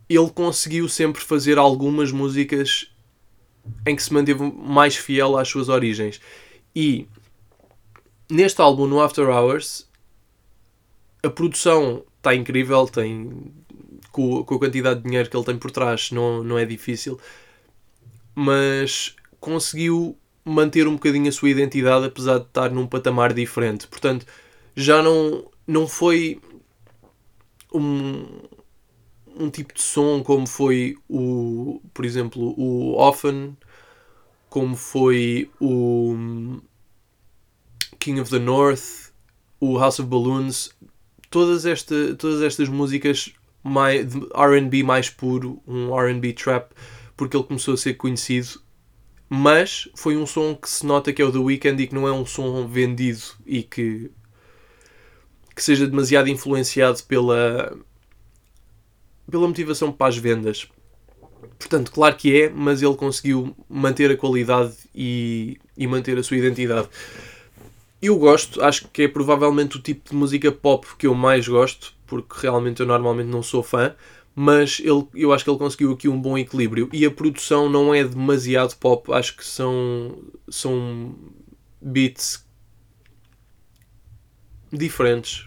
ele 0.09 0.31
conseguiu 0.31 0.89
sempre 0.89 1.23
fazer 1.23 1.59
algumas 1.59 2.11
músicas 2.11 2.91
em 3.87 3.95
que 3.95 4.03
se 4.03 4.13
manteve 4.13 4.43
mais 4.43 4.97
fiel 4.97 5.37
às 5.37 5.49
suas 5.49 5.69
origens. 5.69 6.21
E 6.75 7.07
neste 8.29 8.61
álbum, 8.61 8.87
no 8.87 9.01
After 9.01 9.29
Hours, 9.29 9.89
a 11.23 11.31
produção 11.31 12.05
está 12.17 12.35
incrível, 12.35 12.87
tem 12.87 13.53
com, 14.11 14.45
com 14.45 14.55
a 14.55 14.59
quantidade 14.59 15.01
de 15.01 15.07
dinheiro 15.07 15.29
que 15.29 15.37
ele 15.37 15.45
tem 15.45 15.59
por 15.59 15.71
trás, 15.71 16.11
não, 16.11 16.43
não 16.43 16.59
é 16.59 16.65
difícil, 16.65 17.19
mas 18.35 19.15
conseguiu 19.39 20.17
manter 20.45 20.87
um 20.87 20.95
bocadinho 20.95 21.29
a 21.29 21.33
sua 21.33 21.51
identidade, 21.51 22.07
apesar 22.07 22.39
de 22.39 22.47
estar 22.47 22.71
num 22.71 22.87
patamar 22.87 23.33
diferente. 23.33 23.87
Portanto, 23.87 24.27
já 24.75 25.03
não, 25.03 25.45
não 25.67 25.87
foi 25.87 26.41
um, 27.73 28.27
um 29.37 29.51
tipo 29.51 29.75
de 29.75 29.83
som 29.83 30.23
como 30.23 30.47
foi 30.47 30.97
o, 31.09 31.81
por 31.95 32.05
exemplo, 32.05 32.55
o 32.59 32.97
Often, 32.99 33.57
como 34.49 34.77
foi 34.77 35.51
o 35.61 36.61
King 37.99 38.21
of 38.21 38.31
the 38.31 38.39
North, 38.39 39.13
o 39.61 39.79
House 39.79 40.01
of 40.01 40.09
Balloons, 40.09 40.75
todas, 41.31 41.67
esta, 41.67 42.15
todas 42.17 42.43
estas 42.43 42.69
músicas 42.69 43.33
mais, 43.63 44.07
RB 44.15 44.83
mais 44.83 45.11
puro, 45.11 45.63
um 45.67 45.95
RB 45.95 46.33
trap, 46.33 46.73
porque 47.17 47.37
ele 47.37 47.45
começou 47.45 47.75
a 47.75 47.77
ser 47.77 47.95
conhecido. 47.95 48.61
Mas 49.29 49.89
foi 49.95 50.17
um 50.17 50.27
som 50.27 50.55
que 50.57 50.69
se 50.69 50.85
nota 50.85 51.13
que 51.13 51.23
é 51.23 51.25
o 51.25 51.31
The 51.31 51.39
Weeknd 51.39 51.83
e 51.83 51.87
que 51.87 51.95
não 51.95 52.09
é 52.09 52.13
um 52.13 52.27
som 52.27 52.67
vendido 52.67 53.23
e 53.47 53.63
que, 53.63 54.11
que 55.55 55.63
seja 55.63 55.87
demasiado 55.87 56.29
influenciado 56.29 57.03
pela, 57.05 57.77
pela 59.31 59.47
motivação 59.47 59.93
para 59.93 60.09
as 60.09 60.17
vendas. 60.17 60.69
Portanto, 61.59 61.93
claro 61.93 62.17
que 62.17 62.43
é, 62.43 62.51
mas 62.51 62.83
ele 62.83 62.97
conseguiu 62.97 63.55
manter 63.69 64.11
a 64.11 64.17
qualidade 64.17 64.75
e, 64.95 65.59
e 65.77 65.87
manter 65.87 66.19
a 66.19 66.23
sua 66.23 66.37
identidade. 66.37 66.89
Eu 68.03 68.17
gosto, 68.17 68.63
acho 68.63 68.89
que 68.89 69.03
é 69.03 69.09
provavelmente 69.09 69.77
o 69.77 69.81
tipo 69.81 70.11
de 70.11 70.17
música 70.17 70.51
pop 70.51 70.87
que 70.99 71.07
eu 71.07 71.15
mais 71.15 71.47
gosto, 71.47 71.95
porque 72.11 72.41
realmente 72.43 72.81
eu 72.81 72.87
normalmente 72.87 73.29
não 73.29 73.41
sou 73.41 73.63
fã, 73.63 73.95
mas 74.35 74.81
ele, 74.81 75.07
eu 75.15 75.33
acho 75.33 75.45
que 75.45 75.51
ele 75.51 75.59
conseguiu 75.59 75.93
aqui 75.93 76.09
um 76.09 76.21
bom 76.21 76.37
equilíbrio. 76.37 76.89
E 76.93 77.07
a 77.07 77.11
produção 77.11 77.71
não 77.71 77.95
é 77.95 78.03
demasiado 78.03 78.77
pop, 78.79 79.13
acho 79.13 79.37
que 79.37 79.47
são, 79.47 80.19
são 80.49 81.15
beats 81.81 82.45
diferentes. 84.73 85.47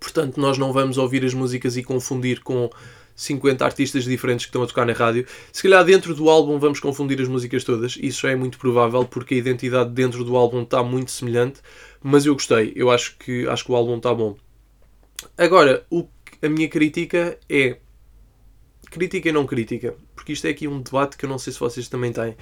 Portanto, 0.00 0.40
nós 0.40 0.58
não 0.58 0.72
vamos 0.72 0.98
ouvir 0.98 1.24
as 1.24 1.34
músicas 1.34 1.76
e 1.76 1.84
confundir 1.84 2.40
com 2.40 2.68
50 3.14 3.64
artistas 3.64 4.02
diferentes 4.02 4.46
que 4.46 4.50
estão 4.50 4.64
a 4.64 4.66
tocar 4.66 4.84
na 4.84 4.92
rádio. 4.92 5.24
Se 5.52 5.62
calhar 5.62 5.84
dentro 5.84 6.16
do 6.16 6.28
álbum 6.28 6.58
vamos 6.58 6.80
confundir 6.80 7.20
as 7.20 7.28
músicas 7.28 7.62
todas, 7.62 7.96
isso 8.00 8.26
é 8.26 8.34
muito 8.34 8.58
provável 8.58 9.04
porque 9.04 9.34
a 9.34 9.36
identidade 9.36 9.90
dentro 9.90 10.24
do 10.24 10.36
álbum 10.36 10.62
está 10.62 10.82
muito 10.82 11.12
semelhante, 11.12 11.60
mas 12.02 12.26
eu 12.26 12.34
gostei, 12.34 12.72
eu 12.74 12.90
acho 12.90 13.16
que, 13.18 13.46
acho 13.46 13.64
que 13.64 13.70
o 13.70 13.76
álbum 13.76 13.98
está 13.98 14.12
bom. 14.12 14.36
Agora, 15.40 15.86
o, 15.88 16.06
a 16.42 16.48
minha 16.50 16.68
crítica 16.68 17.38
é. 17.48 17.78
Crítica 18.90 19.30
e 19.30 19.32
não 19.32 19.46
crítica, 19.46 19.96
porque 20.14 20.34
isto 20.34 20.46
é 20.46 20.50
aqui 20.50 20.68
um 20.68 20.82
debate 20.82 21.16
que 21.16 21.24
eu 21.24 21.30
não 21.30 21.38
sei 21.38 21.50
se 21.50 21.58
vocês 21.58 21.88
também 21.88 22.12
têm. 22.12 22.36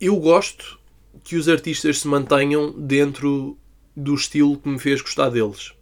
Eu 0.00 0.14
gosto 0.20 0.78
que 1.24 1.34
os 1.34 1.48
artistas 1.48 1.98
se 1.98 2.06
mantenham 2.06 2.70
dentro 2.70 3.58
do 3.96 4.14
estilo 4.14 4.56
que 4.56 4.68
me 4.68 4.78
fez 4.78 5.02
gostar 5.02 5.30
deles. 5.30 5.72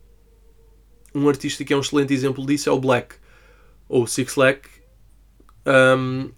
Um 1.14 1.28
artista 1.28 1.66
que 1.66 1.74
é 1.74 1.76
um 1.76 1.80
excelente 1.80 2.14
exemplo 2.14 2.46
disso 2.46 2.70
é 2.70 2.72
o 2.72 2.80
Black, 2.80 3.16
ou 3.90 4.06
Six 4.06 4.36
Lack. 4.36 4.66
Um, 5.66 6.30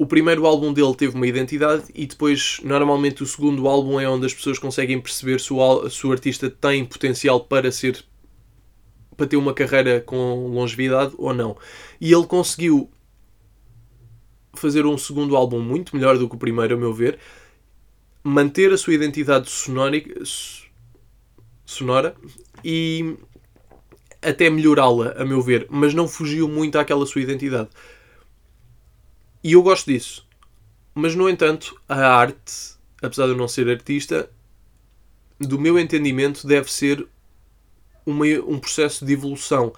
o 0.00 0.06
primeiro 0.06 0.46
álbum 0.46 0.72
dele 0.72 0.94
teve 0.94 1.14
uma 1.14 1.26
identidade 1.26 1.84
e 1.94 2.06
depois, 2.06 2.58
normalmente, 2.64 3.22
o 3.22 3.26
segundo 3.26 3.68
álbum 3.68 4.00
é 4.00 4.08
onde 4.08 4.24
as 4.24 4.32
pessoas 4.32 4.58
conseguem 4.58 4.98
perceber 4.98 5.38
se 5.38 5.52
o, 5.52 5.90
se 5.90 6.06
o 6.06 6.10
artista 6.10 6.48
tem 6.48 6.86
potencial 6.86 7.40
para 7.40 7.70
ser 7.70 8.02
para 9.14 9.26
ter 9.26 9.36
uma 9.36 9.52
carreira 9.52 10.00
com 10.00 10.48
longevidade 10.54 11.12
ou 11.18 11.34
não. 11.34 11.54
E 12.00 12.10
ele 12.10 12.24
conseguiu 12.24 12.90
fazer 14.54 14.86
um 14.86 14.96
segundo 14.96 15.36
álbum 15.36 15.60
muito 15.60 15.94
melhor 15.94 16.16
do 16.16 16.26
que 16.26 16.34
o 16.34 16.38
primeiro, 16.38 16.76
a 16.76 16.78
meu 16.78 16.94
ver, 16.94 17.18
manter 18.24 18.72
a 18.72 18.78
sua 18.78 18.94
identidade 18.94 19.50
sonora 21.66 22.16
e 22.64 23.16
até 24.22 24.48
melhorá-la, 24.48 25.12
a 25.18 25.26
meu 25.26 25.42
ver, 25.42 25.66
mas 25.68 25.92
não 25.92 26.08
fugiu 26.08 26.48
muito 26.48 26.78
àquela 26.78 27.04
sua 27.04 27.20
identidade. 27.20 27.68
E 29.42 29.52
eu 29.52 29.62
gosto 29.62 29.90
disso. 29.90 30.26
Mas, 30.94 31.14
no 31.14 31.28
entanto, 31.28 31.80
a 31.88 32.06
arte, 32.06 32.76
apesar 33.02 33.26
de 33.26 33.32
eu 33.32 33.36
não 33.36 33.48
ser 33.48 33.68
artista, 33.68 34.30
do 35.38 35.58
meu 35.58 35.78
entendimento, 35.78 36.46
deve 36.46 36.70
ser 36.70 37.06
uma, 38.04 38.26
um 38.46 38.58
processo 38.58 39.04
de 39.04 39.12
evolução. 39.12 39.72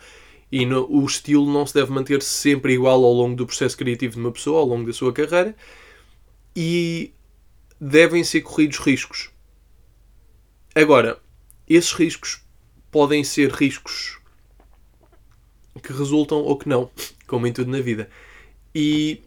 E 0.51 0.67
no, 0.67 0.87
o 0.91 1.05
estilo 1.07 1.51
não 1.51 1.65
se 1.67 1.75
deve 1.75 1.93
manter 1.93 2.21
sempre 2.23 2.75
igual 2.75 3.05
ao 3.05 3.13
longo 3.13 3.37
do 3.37 3.47
processo 3.47 3.77
criativo 3.77 4.15
de 4.15 4.21
uma 4.21 4.33
pessoa, 4.33 4.61
ao 4.61 4.67
longo 4.67 4.87
da 4.87 4.93
sua 4.93 5.13
carreira. 5.13 5.55
E 6.55 7.13
devem 7.81 8.25
ser 8.25 8.43
corridos 8.43 8.79
riscos. 8.79 9.31
Agora, 10.75 11.21
esses 11.69 11.93
riscos 11.93 12.43
podem 12.91 13.23
ser 13.25 13.51
riscos 13.51 14.19
que 15.83 15.93
resultam 15.93 16.39
ou 16.39 16.57
que 16.57 16.69
não, 16.69 16.91
como 17.27 17.47
em 17.47 17.53
tudo 17.53 17.71
na 17.71 17.81
vida. 17.81 18.11
E 18.75 19.23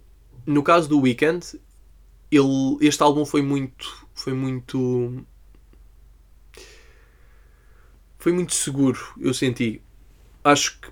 no 0.45 0.61
caso 0.63 0.87
do 0.87 0.99
Weekend, 0.99 1.59
ele, 2.31 2.77
este 2.81 3.01
álbum 3.01 3.25
foi 3.25 3.41
muito. 3.41 4.07
Foi 4.13 4.33
muito. 4.33 5.25
Foi 8.17 8.31
muito 8.31 8.53
seguro, 8.53 8.99
eu 9.19 9.33
senti. 9.33 9.81
Acho 10.43 10.79
que 10.79 10.89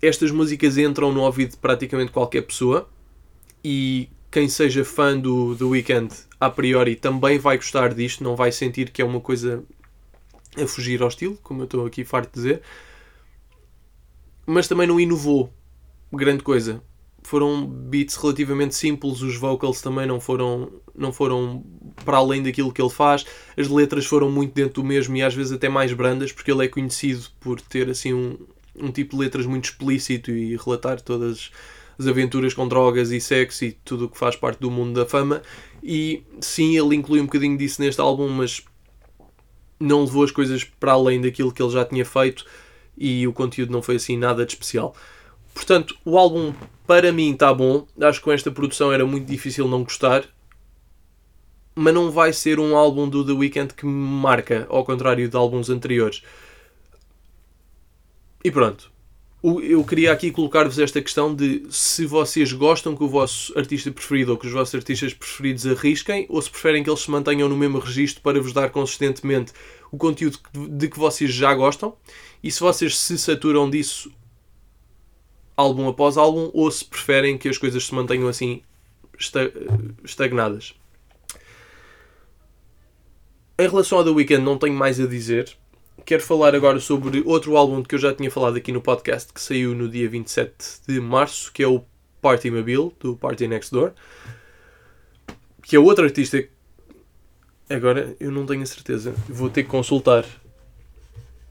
estas 0.00 0.30
músicas 0.30 0.78
entram 0.78 1.12
no 1.12 1.22
ouvido 1.22 1.52
de 1.52 1.56
praticamente 1.56 2.12
qualquer 2.12 2.42
pessoa 2.42 2.88
e 3.64 4.08
quem 4.30 4.48
seja 4.48 4.84
fã 4.84 5.18
do, 5.18 5.54
do 5.54 5.70
Weekend 5.70 6.14
a 6.38 6.50
priori 6.50 6.94
também 6.94 7.38
vai 7.38 7.56
gostar 7.56 7.94
disto, 7.94 8.22
não 8.22 8.36
vai 8.36 8.52
sentir 8.52 8.90
que 8.90 9.00
é 9.00 9.04
uma 9.04 9.20
coisa 9.20 9.64
a 10.56 10.66
fugir 10.66 11.02
ao 11.02 11.08
estilo, 11.08 11.36
como 11.42 11.62
eu 11.62 11.64
estou 11.64 11.86
aqui 11.86 12.04
farto 12.04 12.28
de 12.28 12.34
dizer, 12.34 12.62
mas 14.46 14.68
também 14.68 14.86
não 14.86 15.00
inovou 15.00 15.52
grande 16.12 16.42
coisa 16.44 16.82
foram 17.24 17.66
beats 17.66 18.16
relativamente 18.16 18.74
simples, 18.74 19.22
os 19.22 19.36
vocals 19.36 19.80
também 19.80 20.06
não 20.06 20.20
foram, 20.20 20.70
não 20.94 21.12
foram 21.12 21.64
para 22.04 22.18
além 22.18 22.42
daquilo 22.42 22.72
que 22.72 22.80
ele 22.80 22.90
faz, 22.90 23.24
as 23.56 23.66
letras 23.66 24.04
foram 24.04 24.30
muito 24.30 24.54
dentro 24.54 24.82
do 24.82 24.84
mesmo 24.84 25.16
e 25.16 25.22
às 25.22 25.34
vezes 25.34 25.50
até 25.50 25.68
mais 25.68 25.92
brandas, 25.92 26.30
porque 26.30 26.52
ele 26.52 26.66
é 26.66 26.68
conhecido 26.68 27.24
por 27.40 27.60
ter 27.60 27.88
assim 27.88 28.12
um, 28.12 28.38
um 28.78 28.92
tipo 28.92 29.16
de 29.16 29.22
letras 29.22 29.46
muito 29.46 29.64
explícito 29.64 30.30
e 30.30 30.56
relatar 30.56 31.00
todas 31.00 31.50
as 31.98 32.06
aventuras 32.06 32.52
com 32.52 32.68
drogas 32.68 33.10
e 33.10 33.20
sexo 33.20 33.64
e 33.64 33.72
tudo 33.72 34.04
o 34.04 34.08
que 34.08 34.18
faz 34.18 34.36
parte 34.36 34.60
do 34.60 34.70
mundo 34.70 34.92
da 34.92 35.06
fama. 35.06 35.42
E 35.82 36.24
sim, 36.40 36.76
ele 36.76 36.94
inclui 36.94 37.20
um 37.20 37.26
bocadinho 37.26 37.56
disso 37.56 37.80
neste 37.80 38.00
álbum, 38.00 38.28
mas 38.28 38.62
não 39.80 40.04
levou 40.04 40.24
as 40.24 40.30
coisas 40.30 40.64
para 40.64 40.92
além 40.92 41.20
daquilo 41.20 41.52
que 41.52 41.62
ele 41.62 41.72
já 41.72 41.84
tinha 41.84 42.04
feito 42.04 42.44
e 42.96 43.26
o 43.26 43.32
conteúdo 43.32 43.72
não 43.72 43.82
foi 43.82 43.96
assim 43.96 44.16
nada 44.16 44.44
de 44.44 44.52
especial. 44.52 44.94
Portanto, 45.54 45.96
o 46.04 46.18
álbum 46.18 46.52
para 46.86 47.12
mim 47.12 47.32
está 47.32 47.54
bom. 47.54 47.86
Acho 48.00 48.18
que 48.18 48.24
com 48.24 48.32
esta 48.32 48.50
produção 48.50 48.92
era 48.92 49.06
muito 49.06 49.26
difícil 49.26 49.68
não 49.68 49.84
gostar. 49.84 50.24
Mas 51.74 51.94
não 51.94 52.10
vai 52.10 52.32
ser 52.32 52.58
um 52.58 52.76
álbum 52.76 53.08
do 53.08 53.24
The 53.24 53.32
Weeknd 53.32 53.74
que 53.74 53.86
me 53.86 53.92
marca, 53.92 54.66
ao 54.68 54.84
contrário 54.84 55.28
de 55.28 55.36
álbuns 55.36 55.70
anteriores. 55.70 56.22
E 58.44 58.50
pronto. 58.50 58.92
Eu 59.42 59.84
queria 59.84 60.10
aqui 60.10 60.30
colocar-vos 60.30 60.78
esta 60.78 61.02
questão 61.02 61.34
de 61.34 61.66
se 61.68 62.06
vocês 62.06 62.50
gostam 62.52 62.96
que 62.96 63.04
o 63.04 63.08
vosso 63.08 63.56
artista 63.58 63.90
preferido 63.90 64.32
ou 64.32 64.38
que 64.38 64.46
os 64.46 64.52
vossos 64.52 64.74
artistas 64.74 65.12
preferidos 65.12 65.66
arrisquem 65.66 66.24
ou 66.30 66.40
se 66.40 66.48
preferem 66.48 66.82
que 66.82 66.88
eles 66.88 67.02
se 67.02 67.10
mantenham 67.10 67.46
no 67.46 67.56
mesmo 67.56 67.78
registro 67.78 68.22
para 68.22 68.40
vos 68.40 68.54
dar 68.54 68.70
consistentemente 68.70 69.52
o 69.92 69.98
conteúdo 69.98 70.38
de 70.70 70.88
que 70.88 70.98
vocês 70.98 71.30
já 71.30 71.52
gostam 71.54 71.94
e 72.42 72.50
se 72.50 72.58
vocês 72.60 72.96
se 72.96 73.18
saturam 73.18 73.68
disso 73.68 74.10
álbum 75.56 75.88
após 75.88 76.16
álbum 76.16 76.50
ou 76.52 76.70
se 76.70 76.84
preferem 76.84 77.38
que 77.38 77.48
as 77.48 77.58
coisas 77.58 77.86
se 77.86 77.94
mantenham 77.94 78.28
assim 78.28 78.62
estagnadas. 80.04 80.74
Em 83.58 83.68
relação 83.68 83.98
ao 83.98 84.04
The 84.04 84.10
Weeknd 84.10 84.42
não 84.42 84.58
tenho 84.58 84.74
mais 84.74 84.98
a 84.98 85.06
dizer. 85.06 85.56
Quero 86.04 86.22
falar 86.22 86.54
agora 86.54 86.80
sobre 86.80 87.22
outro 87.24 87.56
álbum 87.56 87.82
que 87.82 87.94
eu 87.94 87.98
já 87.98 88.12
tinha 88.12 88.30
falado 88.30 88.56
aqui 88.56 88.72
no 88.72 88.82
podcast 88.82 89.32
que 89.32 89.40
saiu 89.40 89.74
no 89.74 89.88
dia 89.88 90.08
27 90.08 90.52
de 90.86 91.00
março, 91.00 91.52
que 91.52 91.62
é 91.62 91.68
o 91.68 91.84
Party 92.20 92.50
Mobile, 92.50 92.92
do 92.98 93.16
Party 93.16 93.46
Next 93.46 93.70
Door. 93.70 93.92
Que 95.62 95.76
é 95.76 95.78
outro 95.78 96.04
artista. 96.04 96.44
Agora 97.70 98.16
eu 98.18 98.30
não 98.30 98.44
tenho 98.44 98.62
a 98.62 98.66
certeza, 98.66 99.14
vou 99.28 99.48
ter 99.48 99.62
que 99.62 99.70
consultar 99.70 100.26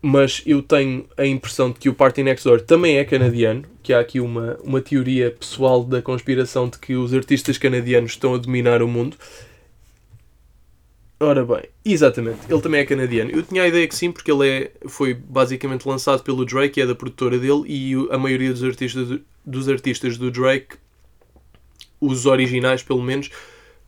mas 0.06 0.44
eu 0.46 0.62
tenho 0.62 1.06
a 1.16 1.26
impressão 1.26 1.72
de 1.72 1.80
que 1.80 1.88
o 1.88 1.94
Party 1.94 2.24
Next 2.24 2.46
Door 2.46 2.60
também 2.60 2.98
é 2.98 3.06
canadiano, 3.06 3.63
que 3.82 3.94
há 3.94 4.02
aqui 4.02 4.20
uma, 4.20 4.60
uma 4.62 4.82
teoria 4.82 5.32
pessoal 5.32 5.82
da 5.82 6.02
conspiração 6.02 6.68
de 6.68 6.78
que 6.78 6.94
os 6.94 7.13
artistas 7.13 7.58
canadianos 7.58 8.12
estão 8.12 8.36
a 8.36 8.38
dominar 8.38 8.82
o 8.82 8.88
mundo. 8.88 9.16
Ora 11.22 11.46
bem, 11.46 11.63
exatamente, 11.86 12.39
ele 12.50 12.60
também 12.60 12.82
é 12.82 12.86
canadiano. 12.86 13.32
Eu 13.32 13.44
tinha 13.44 13.63
a 13.63 13.68
ideia 13.70 13.88
que 13.88 13.96
sim, 13.96 14.12
porque 14.12 14.30
ele 14.30 14.46
é, 14.46 14.72
foi 14.89 15.13
basicamente 15.13 15.88
lançado 15.88 16.22
pelo 16.22 16.44
Drake, 16.44 16.82
é 16.82 16.86
da 16.86 16.94
produtora 16.94 17.39
dele, 17.39 17.63
e 17.66 17.94
a 18.12 18.18
maioria 18.18 18.52
dos 18.52 18.62
artistas, 18.62 19.22
dos 19.46 19.70
artistas 19.70 20.18
do 20.18 20.30
Drake, 20.30 20.76
os 22.02 22.26
originais 22.26 22.84
pelo 22.84 23.02
menos, 23.02 23.30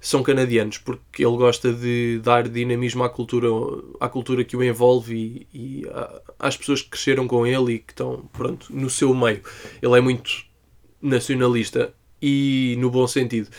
são 0.05 0.21
canadianos, 0.21 0.77
porque 0.77 1.25
ele 1.25 1.35
gosta 1.35 1.73
de 1.73 2.19
dar 2.23 2.47
dinamismo 2.47 3.03
à 3.03 3.09
cultura, 3.09 3.47
à 3.99 4.07
cultura 4.07 4.43
que 4.43 4.55
o 4.55 4.63
envolve 4.63 5.47
e, 5.51 5.81
e 5.81 5.83
às 6.37 6.55
pessoas 6.55 6.83
que 6.83 6.91
cresceram 6.91 7.27
com 7.27 7.45
ele 7.45 7.73
e 7.73 7.79
que 7.79 7.91
estão 7.91 8.29
pronto, 8.31 8.67
no 8.69 8.87
seu 8.87 9.15
meio. 9.15 9.41
Ele 9.81 9.97
é 9.97 10.01
muito 10.01 10.45
nacionalista 11.01 11.91
e 12.21 12.75
no 12.77 12.91
bom 12.91 13.07
sentido. 13.07 13.49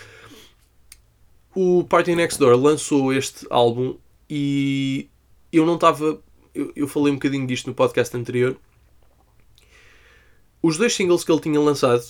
O 1.53 1.83
Party 1.83 2.15
Next 2.15 2.39
Door 2.39 2.57
lançou 2.57 3.13
este 3.13 3.45
álbum 3.51 3.97
e 4.31 5.09
eu 5.53 5.67
não 5.67 5.75
estava. 5.75 6.23
Eu, 6.55 6.73
eu 6.77 6.87
falei 6.87 7.11
um 7.11 7.17
bocadinho 7.17 7.45
disto 7.45 7.67
no 7.67 7.75
podcast 7.75 8.17
anterior. 8.17 8.57
Os 10.63 10.79
dois 10.79 10.95
singles 10.95 11.25
que 11.25 11.33
ele 11.33 11.41
tinha 11.41 11.61
lançado 11.61 12.05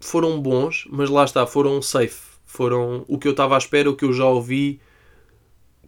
foram 0.00 0.40
bons, 0.40 0.88
mas 0.90 1.08
lá 1.08 1.24
está, 1.24 1.46
foram 1.46 1.80
safe 1.80 2.33
foram 2.54 3.04
o 3.08 3.18
que 3.18 3.26
eu 3.26 3.32
estava 3.32 3.56
à 3.56 3.58
espera, 3.58 3.90
o 3.90 3.96
que 3.96 4.04
eu 4.04 4.12
já 4.12 4.26
ouvi, 4.26 4.80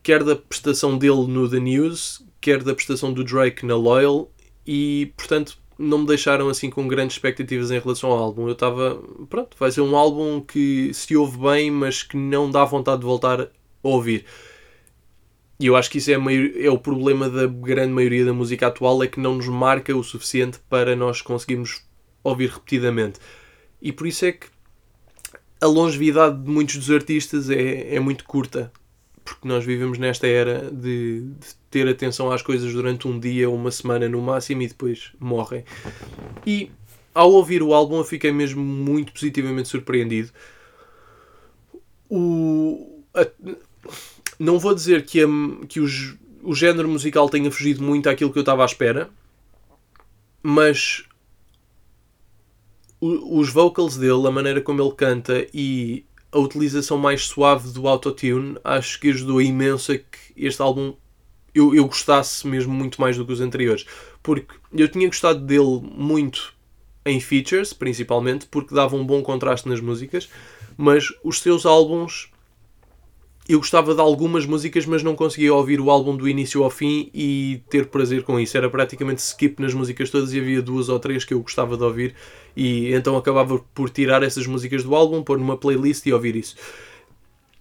quer 0.03 0.25
da 0.25 0.35
prestação 0.35 0.99
dele 0.99 1.27
no 1.29 1.49
The 1.49 1.61
News, 1.61 2.25
quer 2.41 2.63
da 2.63 2.75
prestação 2.75 3.13
do 3.13 3.23
Drake 3.23 3.65
na 3.65 3.77
Loyal, 3.77 4.31
e 4.67 5.13
portanto 5.17 5.59
não 5.79 5.99
me 5.99 6.07
deixaram 6.07 6.49
assim 6.49 6.69
com 6.69 6.89
grandes 6.89 7.17
expectativas 7.17 7.71
em 7.71 7.79
relação 7.79 8.11
ao 8.11 8.19
álbum. 8.19 8.47
Eu 8.47 8.55
estava, 8.55 9.01
pronto, 9.29 9.57
vai 9.59 9.71
ser 9.71 9.83
um 9.83 9.97
álbum 9.97 10.41
que 10.41 10.93
se 10.93 11.17
ouve 11.17 11.39
bem, 11.39 11.71
mas 11.71 12.03
que 12.03 12.17
não 12.17 12.51
dá 12.51 12.65
vontade 12.65 13.01
de 13.01 13.07
voltar 13.07 13.43
a 13.43 13.49
ouvir. 13.83 14.25
E 15.61 15.67
eu 15.67 15.77
acho 15.77 15.91
que 15.91 15.99
isso 15.99 16.11
é, 16.11 16.15
é, 16.15 16.71
o 16.71 16.79
problema 16.79 17.31
da 17.31 17.47
grande 17.47 17.93
maioria 17.93 18.25
da 18.25 18.33
música 18.33 18.67
atual, 18.67 19.03
é 19.03 19.07
que 19.07 19.21
não 19.21 19.37
nos 19.37 19.49
marca 19.49 19.95
o 19.95 20.03
suficiente 20.03 20.59
para 20.69 20.97
nós 20.97 21.23
conseguirmos 21.23 21.83
ouvir 22.25 22.51
repetidamente. 22.51 23.21
E 23.81 23.93
por 23.93 24.07
isso 24.07 24.25
é 24.25 24.33
que 24.33 24.49
a 25.61 25.67
longevidade 25.67 26.43
de 26.43 26.51
muitos 26.51 26.77
dos 26.77 26.91
artistas 26.91 27.51
é, 27.51 27.95
é 27.95 28.01
muito 28.01 28.25
curta, 28.25 28.71
porque 29.25 29.49
nós 29.49 29.65
vivemos 29.65 29.99
nesta 29.99 30.27
era 30.27 30.71
de, 30.71 31.23
de, 31.23 31.55
ter 31.71 31.89
atenção 31.89 32.31
às 32.31 32.43
coisas 32.43 32.73
durante 32.73 33.09
um 33.09 33.19
dia 33.19 33.49
ou 33.49 33.57
uma 33.57 33.71
semana 33.71 34.09
no 34.09 34.21
máximo 34.21 34.63
e 34.63 34.69
depois 34.69 35.13
morrem. 35.19 35.65
E 36.47 36.71
ao 37.15 37.33
ouvir 37.33 37.63
o 37.63 37.73
álbum 37.73 37.97
eu 37.99 38.05
fiquei 38.05 38.31
mesmo 38.31 38.63
muito 38.63 39.13
positivamente 39.13 39.69
surpreendido. 39.69 40.31
O, 42.09 43.03
a, 43.15 43.27
não 44.39 44.59
vou 44.59 44.75
dizer 44.75 45.05
que, 45.05 45.23
a, 45.23 45.27
que 45.67 45.81
os, 45.81 46.15
o 46.43 46.55
género 46.55 46.89
musical 46.89 47.29
tenha 47.29 47.51
fugido 47.51 47.83
muito 47.83 48.09
àquilo 48.09 48.33
que 48.33 48.39
eu 48.39 48.43
estava 48.43 48.63
à 48.63 48.67
espera, 48.67 49.09
mas 50.43 51.06
os 53.01 53.51
vocals 53.51 53.97
dele, 53.97 54.27
a 54.27 54.31
maneira 54.31 54.61
como 54.61 54.83
ele 54.83 54.93
canta 54.93 55.47
e 55.53 56.05
a 56.33 56.39
utilização 56.39 56.99
mais 56.99 57.27
suave 57.27 57.71
do 57.71 57.87
autotune, 57.87 58.57
acho 58.65 58.99
que 59.01 59.11
ajudou 59.11 59.41
imenso 59.41 59.93
a 59.93 59.99
que 59.99 60.05
este 60.37 60.61
álbum 60.61 60.95
eu, 61.55 61.75
eu 61.75 61.87
gostasse 61.87 62.47
mesmo 62.47 62.75
muito 62.75 63.01
mais 63.01 63.17
do 63.17 63.25
que 63.25 63.33
os 63.33 63.41
anteriores. 63.41 63.87
Porque 64.23 64.55
eu 64.73 64.89
tinha 64.89 65.07
gostado 65.07 65.41
dele 65.41 65.81
muito 65.83 66.55
em 67.05 67.21
features, 67.21 67.73
principalmente, 67.73 68.47
porque 68.47 68.75
dava 68.75 68.97
um 68.97 69.07
bom 69.07 69.23
contraste 69.23 69.69
nas 69.69 69.81
músicas, 69.81 70.29
mas 70.77 71.07
os 71.25 71.41
seus 71.41 71.65
álbuns 71.65 72.31
eu 73.49 73.59
gostava 73.59 73.95
de 73.95 74.01
algumas 74.01 74.45
músicas, 74.45 74.85
mas 74.87 75.03
não 75.03 75.15
conseguia 75.15 75.55
ouvir 75.55 75.81
o 75.81 75.89
álbum 75.89 76.17
do 76.17 76.29
início 76.29 76.65
ao 76.65 76.71
fim 76.71 77.11
e 77.15 77.63
ter 77.71 77.87
prazer 77.87 78.25
com 78.25 78.41
isso. 78.41 78.57
Era 78.57 78.69
praticamente 78.69 79.21
skip 79.21 79.63
nas 79.63 79.73
músicas 79.73 80.11
todas 80.11 80.33
e 80.33 80.41
havia 80.41 80.61
duas 80.61 80.89
ou 80.89 80.99
três 80.99 81.25
que 81.25 81.33
eu 81.33 81.41
gostava 81.41 81.77
de 81.77 81.85
ouvir 81.85 82.15
e 82.57 82.93
então 82.93 83.17
acabava 83.17 83.59
por 83.73 83.89
tirar 83.89 84.23
essas 84.25 84.47
músicas 84.47 84.83
do 84.83 84.95
álbum, 84.97 85.23
pôr 85.23 85.39
numa 85.39 85.57
playlist 85.57 86.05
e 86.07 86.13
ouvir 86.13 86.35
isso. 86.35 86.57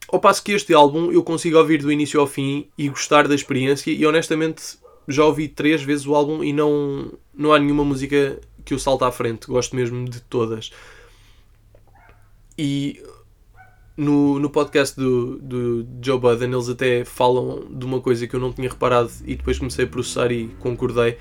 Ao 0.07 0.19
passo 0.19 0.43
que 0.43 0.53
este 0.53 0.73
álbum 0.73 1.11
eu 1.11 1.23
consigo 1.23 1.57
ouvir 1.57 1.81
do 1.81 1.91
início 1.91 2.19
ao 2.19 2.25
fim 2.25 2.67
e 2.77 2.89
gostar 2.89 3.27
da 3.27 3.35
experiência 3.35 3.91
e 3.91 4.05
honestamente 4.05 4.77
já 5.07 5.23
ouvi 5.23 5.47
três 5.47 5.83
vezes 5.83 6.07
o 6.07 6.15
álbum 6.15 6.43
e 6.43 6.51
não, 6.51 7.11
não 7.33 7.53
há 7.53 7.59
nenhuma 7.59 7.83
música 7.83 8.39
que 8.63 8.73
eu 8.73 8.79
salte 8.79 9.03
à 9.03 9.11
frente. 9.11 9.45
Gosto 9.45 9.75
mesmo 9.75 10.09
de 10.09 10.19
todas. 10.21 10.71
E 12.57 13.03
no, 13.97 14.39
no 14.39 14.49
podcast 14.49 14.95
do, 14.95 15.37
do 15.37 15.87
Joe 16.01 16.19
Budden 16.19 16.51
eles 16.51 16.67
até 16.69 17.05
falam 17.05 17.65
de 17.69 17.85
uma 17.85 18.01
coisa 18.01 18.27
que 18.27 18.35
eu 18.35 18.39
não 18.39 18.51
tinha 18.51 18.69
reparado 18.69 19.11
e 19.25 19.35
depois 19.35 19.57
comecei 19.57 19.85
a 19.85 19.87
processar 19.87 20.31
e 20.31 20.49
concordei, 20.59 21.17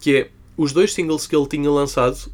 que 0.00 0.16
é 0.16 0.30
os 0.56 0.72
dois 0.72 0.92
singles 0.92 1.26
que 1.26 1.36
ele 1.36 1.46
tinha 1.46 1.70
lançado, 1.70 2.32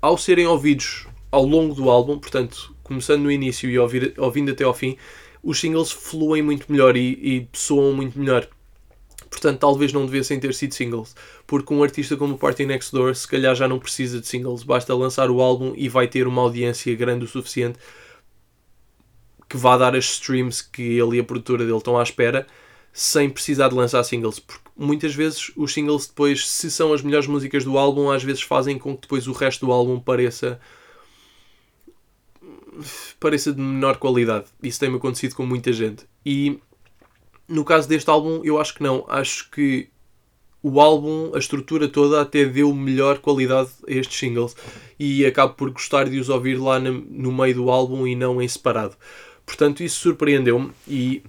ao 0.00 0.18
serem 0.18 0.46
ouvidos 0.46 1.06
ao 1.30 1.44
longo 1.44 1.74
do 1.74 1.90
álbum, 1.90 2.18
portanto, 2.18 2.74
começando 2.82 3.22
no 3.22 3.30
início 3.30 3.68
e 3.68 3.78
ouvir, 3.78 4.14
ouvindo 4.18 4.52
até 4.52 4.64
ao 4.64 4.74
fim, 4.74 4.96
os 5.42 5.58
singles 5.58 5.90
fluem 5.90 6.42
muito 6.42 6.70
melhor 6.70 6.96
e, 6.96 7.12
e 7.12 7.48
soam 7.52 7.92
muito 7.92 8.18
melhor. 8.18 8.46
Portanto, 9.30 9.58
talvez 9.58 9.92
não 9.92 10.06
devessem 10.06 10.40
ter 10.40 10.54
sido 10.54 10.74
singles, 10.74 11.14
porque 11.46 11.72
um 11.72 11.82
artista 11.82 12.16
como 12.16 12.34
o 12.34 12.38
Party 12.38 12.64
Next 12.64 12.92
Door 12.92 13.14
se 13.14 13.28
calhar 13.28 13.54
já 13.54 13.68
não 13.68 13.78
precisa 13.78 14.20
de 14.20 14.26
singles, 14.26 14.62
basta 14.62 14.94
lançar 14.94 15.30
o 15.30 15.40
álbum 15.40 15.74
e 15.76 15.88
vai 15.88 16.08
ter 16.08 16.26
uma 16.26 16.42
audiência 16.42 16.94
grande 16.94 17.24
o 17.24 17.28
suficiente 17.28 17.78
que 19.48 19.56
vá 19.56 19.76
dar 19.76 19.96
as 19.96 20.04
streams 20.04 20.62
que 20.62 20.82
ele 20.82 21.16
e 21.16 21.20
a 21.20 21.24
produtora 21.24 21.64
dele 21.64 21.78
estão 21.78 21.98
à 21.98 22.02
espera 22.02 22.46
sem 22.92 23.30
precisar 23.30 23.68
de 23.68 23.74
lançar 23.74 24.02
singles, 24.02 24.40
porque 24.40 24.64
muitas 24.76 25.14
vezes 25.14 25.52
os 25.56 25.72
singles 25.72 26.06
depois, 26.06 26.48
se 26.48 26.70
são 26.70 26.92
as 26.92 27.00
melhores 27.00 27.28
músicas 27.28 27.64
do 27.64 27.78
álbum, 27.78 28.10
às 28.10 28.24
vezes 28.24 28.42
fazem 28.42 28.78
com 28.78 28.94
que 28.96 29.02
depois 29.02 29.28
o 29.28 29.32
resto 29.32 29.66
do 29.66 29.72
álbum 29.72 30.00
pareça 30.00 30.60
pareça 33.18 33.52
de 33.52 33.60
menor 33.60 33.96
qualidade. 33.96 34.46
Isso 34.62 34.80
tem-me 34.80 34.96
acontecido 34.96 35.34
com 35.34 35.44
muita 35.44 35.72
gente. 35.72 36.04
E 36.24 36.58
no 37.48 37.64
caso 37.64 37.88
deste 37.88 38.08
álbum, 38.10 38.40
eu 38.44 38.60
acho 38.60 38.74
que 38.74 38.82
não. 38.82 39.04
Acho 39.08 39.50
que 39.50 39.88
o 40.62 40.80
álbum, 40.80 41.32
a 41.34 41.38
estrutura 41.38 41.88
toda, 41.88 42.20
até 42.20 42.44
deu 42.44 42.72
melhor 42.74 43.18
qualidade 43.18 43.70
a 43.86 43.92
estes 43.92 44.18
singles. 44.18 44.56
E 44.98 45.24
acabo 45.24 45.54
por 45.54 45.70
gostar 45.70 46.08
de 46.08 46.18
os 46.18 46.28
ouvir 46.28 46.56
lá 46.56 46.78
no 46.78 47.32
meio 47.32 47.54
do 47.54 47.70
álbum 47.70 48.06
e 48.06 48.14
não 48.14 48.40
em 48.42 48.48
separado. 48.48 48.96
Portanto, 49.48 49.82
isso 49.82 50.00
surpreendeu-me 50.00 50.72
e 50.86 51.22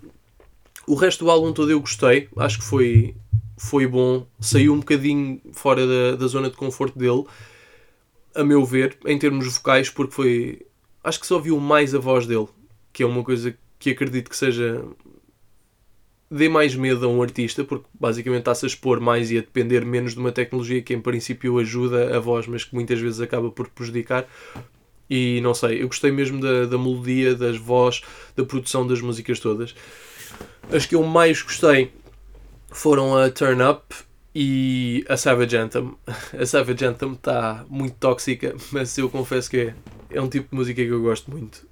o 0.86 0.94
resto 0.94 1.24
do 1.24 1.32
álbum 1.32 1.54
todo 1.54 1.72
eu 1.72 1.80
gostei. 1.80 2.28
Acho 2.36 2.60
que 2.60 2.66
foi, 2.66 3.16
foi 3.58 3.88
bom. 3.88 4.28
Saiu 4.42 4.74
um 4.74 4.80
bocadinho 4.80 5.40
fora 5.54 5.88
da, 5.88 6.18
da 6.18 6.28
zona 6.28 6.50
de 6.50 6.58
conforto 6.58 7.00
dele. 7.00 7.24
a 8.36 8.44
meu 8.44 8.66
ver, 8.66 8.98
em 9.06 9.18
termos 9.18 9.48
vocais, 9.48 9.90
porque 9.90 10.14
foi. 10.14 10.66
Acho 11.02 11.18
que 11.18 11.26
só 11.26 11.36
ouviu 11.36 11.58
mais 11.62 11.96
a 11.96 11.98
voz 11.98 12.28
dele, 12.28 12.50
que 12.92 13.04
é 13.04 13.06
uma 13.06 13.24
coisa 13.24 13.56
que 13.80 13.92
acredito 13.92 14.30
que 14.30 14.36
seja. 14.36 14.84
dê 16.30 16.50
mais 16.50 16.76
medo 16.76 17.06
a 17.06 17.10
um 17.10 17.22
artista, 17.22 17.64
porque 17.64 17.88
basicamente 17.98 18.42
está-se 18.42 18.66
a 18.66 18.68
expor 18.68 19.00
mais 19.00 19.32
e 19.32 19.38
a 19.38 19.42
depender 19.42 19.86
menos 19.86 20.14
de 20.14 20.20
uma 20.20 20.34
tecnologia 20.34 20.82
que 20.82 20.94
em 20.94 21.00
princípio 21.00 21.58
ajuda 21.58 22.18
a 22.18 22.20
voz, 22.20 22.48
mas 22.48 22.66
que 22.66 22.76
muitas 22.76 23.00
vezes 23.00 23.22
acaba 23.22 23.50
por 23.50 23.70
prejudicar. 23.70 24.28
E 25.10 25.42
não 25.42 25.54
sei, 25.54 25.82
eu 25.82 25.88
gostei 25.88 26.12
mesmo 26.12 26.40
da, 26.40 26.66
da 26.66 26.78
melodia, 26.78 27.34
das 27.34 27.58
vozes, 27.58 28.02
da 28.36 28.46
produção 28.46 28.86
das 28.86 29.02
músicas 29.02 29.40
todas. 29.40 29.74
As 30.72 30.86
que 30.86 30.96
eu 30.96 31.04
mais 31.04 31.42
gostei 31.42 31.92
foram 32.72 33.18
a 33.18 33.30
Turn 33.30 33.64
Up 33.64 33.84
e 34.34 35.04
a 35.10 35.18
Savage 35.18 35.58
Anthem. 35.58 35.96
A 36.40 36.46
Savage 36.46 36.86
Anthem 36.86 37.14
está 37.14 37.66
muito 37.70 37.96
tóxica, 37.96 38.56
mas 38.72 38.96
eu 38.98 39.10
confesso 39.10 39.50
que 39.50 39.58
é, 39.58 39.76
é 40.12 40.22
um 40.22 40.30
tipo 40.30 40.50
de 40.50 40.56
música 40.56 40.84
que 40.84 40.90
eu 40.90 41.02
gosto 41.02 41.32
muito. 41.32 41.68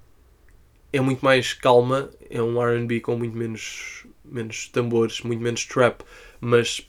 É 0.92 1.00
muito 1.00 1.24
mais 1.24 1.52
calma, 1.52 2.10
é 2.28 2.42
um 2.42 2.60
RB 2.60 3.00
com 3.00 3.16
muito 3.16 3.36
menos, 3.36 4.06
menos 4.24 4.68
tambores, 4.68 5.20
muito 5.20 5.42
menos 5.42 5.64
trap, 5.64 6.02
mas 6.40 6.86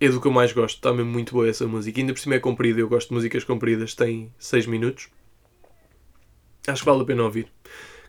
é 0.00 0.08
do 0.08 0.20
que 0.20 0.26
eu 0.26 0.32
mais 0.32 0.52
gosto. 0.52 0.76
Está 0.76 0.92
mesmo 0.92 1.10
muito 1.10 1.34
boa 1.34 1.48
essa 1.48 1.66
música. 1.66 2.00
Ainda 2.00 2.12
por 2.12 2.20
cima 2.20 2.36
é 2.36 2.40
comprida, 2.40 2.80
eu 2.80 2.88
gosto 2.88 3.08
de 3.08 3.14
músicas 3.14 3.44
compridas, 3.44 3.94
tem 3.94 4.32
6 4.38 4.66
minutos. 4.66 5.08
Acho 6.66 6.82
que 6.82 6.86
vale 6.88 7.02
a 7.02 7.04
pena 7.04 7.22
ouvir. 7.22 7.48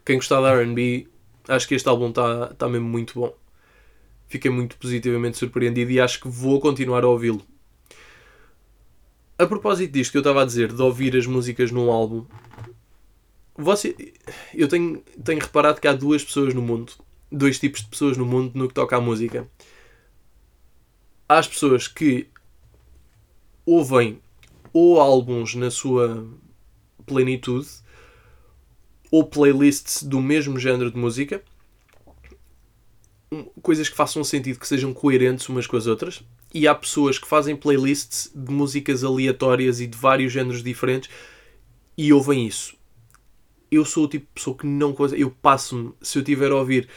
Quem 0.05 0.15
gostar 0.15 0.41
da 0.41 0.53
RB, 0.61 1.07
acho 1.47 1.67
que 1.67 1.75
este 1.75 1.87
álbum 1.87 2.09
está 2.09 2.53
tá 2.53 2.67
mesmo 2.67 2.87
muito 2.87 3.19
bom 3.19 3.35
fiquei 4.31 4.49
muito 4.49 4.77
positivamente 4.77 5.37
surpreendido 5.37 5.91
e 5.91 5.99
acho 5.99 6.21
que 6.21 6.29
vou 6.29 6.61
continuar 6.61 7.03
a 7.03 7.07
ouvi-lo. 7.07 7.41
A 9.37 9.45
propósito 9.45 9.91
disto 9.91 10.11
que 10.11 10.17
eu 10.17 10.21
estava 10.21 10.41
a 10.41 10.45
dizer, 10.45 10.71
de 10.71 10.81
ouvir 10.81 11.17
as 11.17 11.25
músicas 11.25 11.69
num 11.69 11.91
álbum, 11.91 12.25
você, 13.57 13.93
eu 14.53 14.69
tenho, 14.69 15.03
tenho 15.23 15.41
reparado 15.41 15.81
que 15.81 15.87
há 15.87 15.93
duas 15.93 16.23
pessoas 16.23 16.53
no 16.53 16.61
mundo, 16.61 16.93
dois 17.29 17.59
tipos 17.59 17.81
de 17.81 17.87
pessoas 17.87 18.15
no 18.15 18.25
mundo 18.25 18.53
no 18.55 18.69
que 18.69 18.73
toca 18.73 18.95
à 18.95 19.01
música. 19.01 19.45
As 21.33 21.47
pessoas 21.47 21.87
que 21.87 22.27
ouvem 23.65 24.19
ou 24.73 24.99
álbuns 24.99 25.55
na 25.55 25.71
sua 25.71 26.27
plenitude 27.05 27.69
ou 29.09 29.23
playlists 29.23 30.03
do 30.03 30.19
mesmo 30.19 30.59
género 30.59 30.91
de 30.91 30.97
música 30.97 31.41
coisas 33.61 33.87
que 33.87 33.95
façam 33.95 34.25
sentido, 34.25 34.59
que 34.59 34.67
sejam 34.67 34.93
coerentes 34.93 35.47
umas 35.47 35.65
com 35.65 35.77
as 35.77 35.87
outras. 35.87 36.21
E 36.53 36.67
há 36.67 36.75
pessoas 36.75 37.17
que 37.17 37.25
fazem 37.25 37.55
playlists 37.55 38.29
de 38.35 38.51
músicas 38.51 39.01
aleatórias 39.01 39.79
e 39.79 39.87
de 39.87 39.97
vários 39.97 40.33
géneros 40.33 40.61
diferentes 40.61 41.09
e 41.97 42.11
ouvem 42.11 42.45
isso. 42.45 42.75
Eu 43.71 43.85
sou 43.85 44.03
o 44.03 44.07
tipo 44.09 44.25
de 44.25 44.33
pessoa 44.33 44.57
que 44.57 44.67
não. 44.67 44.93
Eu 45.15 45.31
passo-me, 45.31 45.93
se 46.01 46.19
eu 46.19 46.23
tiver 46.25 46.51
a 46.51 46.57
ouvir 46.57 46.89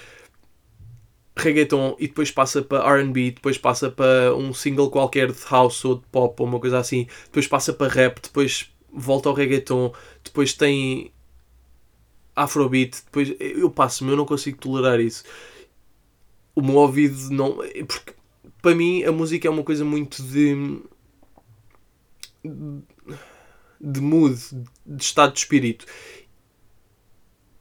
reggaeton 1.37 1.97
e 1.99 2.07
depois 2.07 2.31
passa 2.31 2.63
para 2.63 3.03
RB, 3.03 3.33
depois 3.33 3.59
passa 3.59 3.91
para 3.91 4.35
um 4.37 4.55
single 4.55 4.91
qualquer 4.91 5.33
de 5.33 5.45
house 5.51 5.85
ou 5.85 5.97
de 5.97 6.07
pop 6.13 6.41
ou 6.41 6.49
uma 6.49 6.61
coisa 6.61 6.79
assim, 6.79 7.07
depois 7.25 7.47
passa 7.49 7.73
para 7.73 7.93
rap, 7.93 8.21
depois 8.21 8.71
volta 8.93 9.29
ao 9.29 9.35
reggaeton, 9.35 9.93
depois 10.23 10.53
tem 10.53 11.13
afrobeat, 12.37 13.03
depois 13.05 13.35
eu 13.39 13.71
passo-me, 13.71 14.11
eu 14.11 14.17
não 14.17 14.25
consigo 14.25 14.59
tolerar 14.59 15.01
isso 15.01 15.25
o 16.55 16.63
meu 16.63 16.77
ouvido 16.77 17.31
não. 17.31 17.57
Porque 17.87 18.15
para 18.63 18.75
mim 18.75 19.03
a 19.05 19.13
música 19.13 19.49
é 19.49 19.51
uma 19.51 19.65
coisa 19.65 19.85
muito 19.85 20.23
de. 20.23 20.81
de 23.81 24.01
mood, 24.01 24.39
de 24.87 25.03
estado 25.03 25.33
de 25.33 25.41
espírito. 25.41 25.87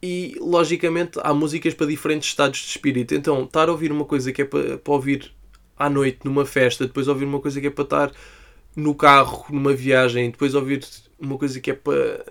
E 0.06 0.36
logicamente 0.38 1.18
há 1.22 1.32
músicas 1.32 1.72
para 1.72 1.86
diferentes 1.86 2.28
estados 2.28 2.58
de 2.58 2.66
espírito. 2.66 3.14
Então, 3.14 3.44
estar 3.44 3.70
a 3.70 3.72
ouvir 3.72 3.90
uma 3.90 4.04
coisa 4.04 4.34
que 4.34 4.42
é 4.42 4.44
para, 4.44 4.76
para 4.76 4.92
ouvir 4.92 5.32
à 5.78 5.88
noite 5.88 6.18
numa 6.24 6.44
festa, 6.44 6.86
depois 6.86 7.08
ouvir 7.08 7.24
uma 7.24 7.40
coisa 7.40 7.58
que 7.58 7.68
é 7.68 7.70
para 7.70 7.84
estar 7.84 8.12
no 8.76 8.94
carro, 8.94 9.46
numa 9.48 9.72
viagem, 9.72 10.30
depois 10.30 10.54
ouvir 10.54 10.86
uma 11.18 11.38
coisa 11.38 11.58
que 11.58 11.70
é 11.70 11.74
para, 11.74 12.22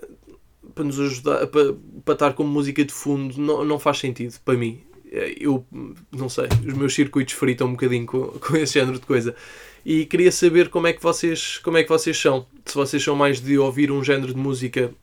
para 0.76 0.84
nos 0.84 1.00
ajudar, 1.00 1.48
para, 1.48 1.74
para 2.06 2.14
estar 2.14 2.34
como 2.34 2.48
música 2.48 2.86
de 2.86 2.94
fundo, 2.94 3.42
não, 3.42 3.66
não 3.66 3.80
faz 3.80 3.98
sentido 3.98 4.40
para 4.46 4.56
mim. 4.56 4.80
Eh, 5.12 5.38
eu 5.40 5.66
não 6.12 6.30
sei, 6.30 6.50
os 6.68 6.76
meus 6.76 6.94
circuitos 6.94 7.34
fritam 7.34 7.70
um 7.70 7.72
bocadinho 7.72 8.06
com, 8.06 8.28
com 8.38 8.56
esse 8.56 8.76
género 8.76 9.00
de 9.00 9.06
coisa. 9.08 9.36
E 9.84 10.06
queria 10.06 10.32
saber 10.32 10.70
como 10.70 10.86
é 10.86 10.94
que 10.94 11.02
vocês, 11.02 11.58
como 11.58 11.78
é 11.78 11.82
que 11.82 11.90
vocês 11.90 12.16
são. 12.16 12.46
Se 12.68 12.76
vocês 12.76 13.04
são 13.04 13.16
mais 13.16 13.42
de 13.42 13.58
ouvir 13.58 13.92
um 13.92 14.04
género 14.04 14.32
de 14.32 14.40
música 14.40 14.94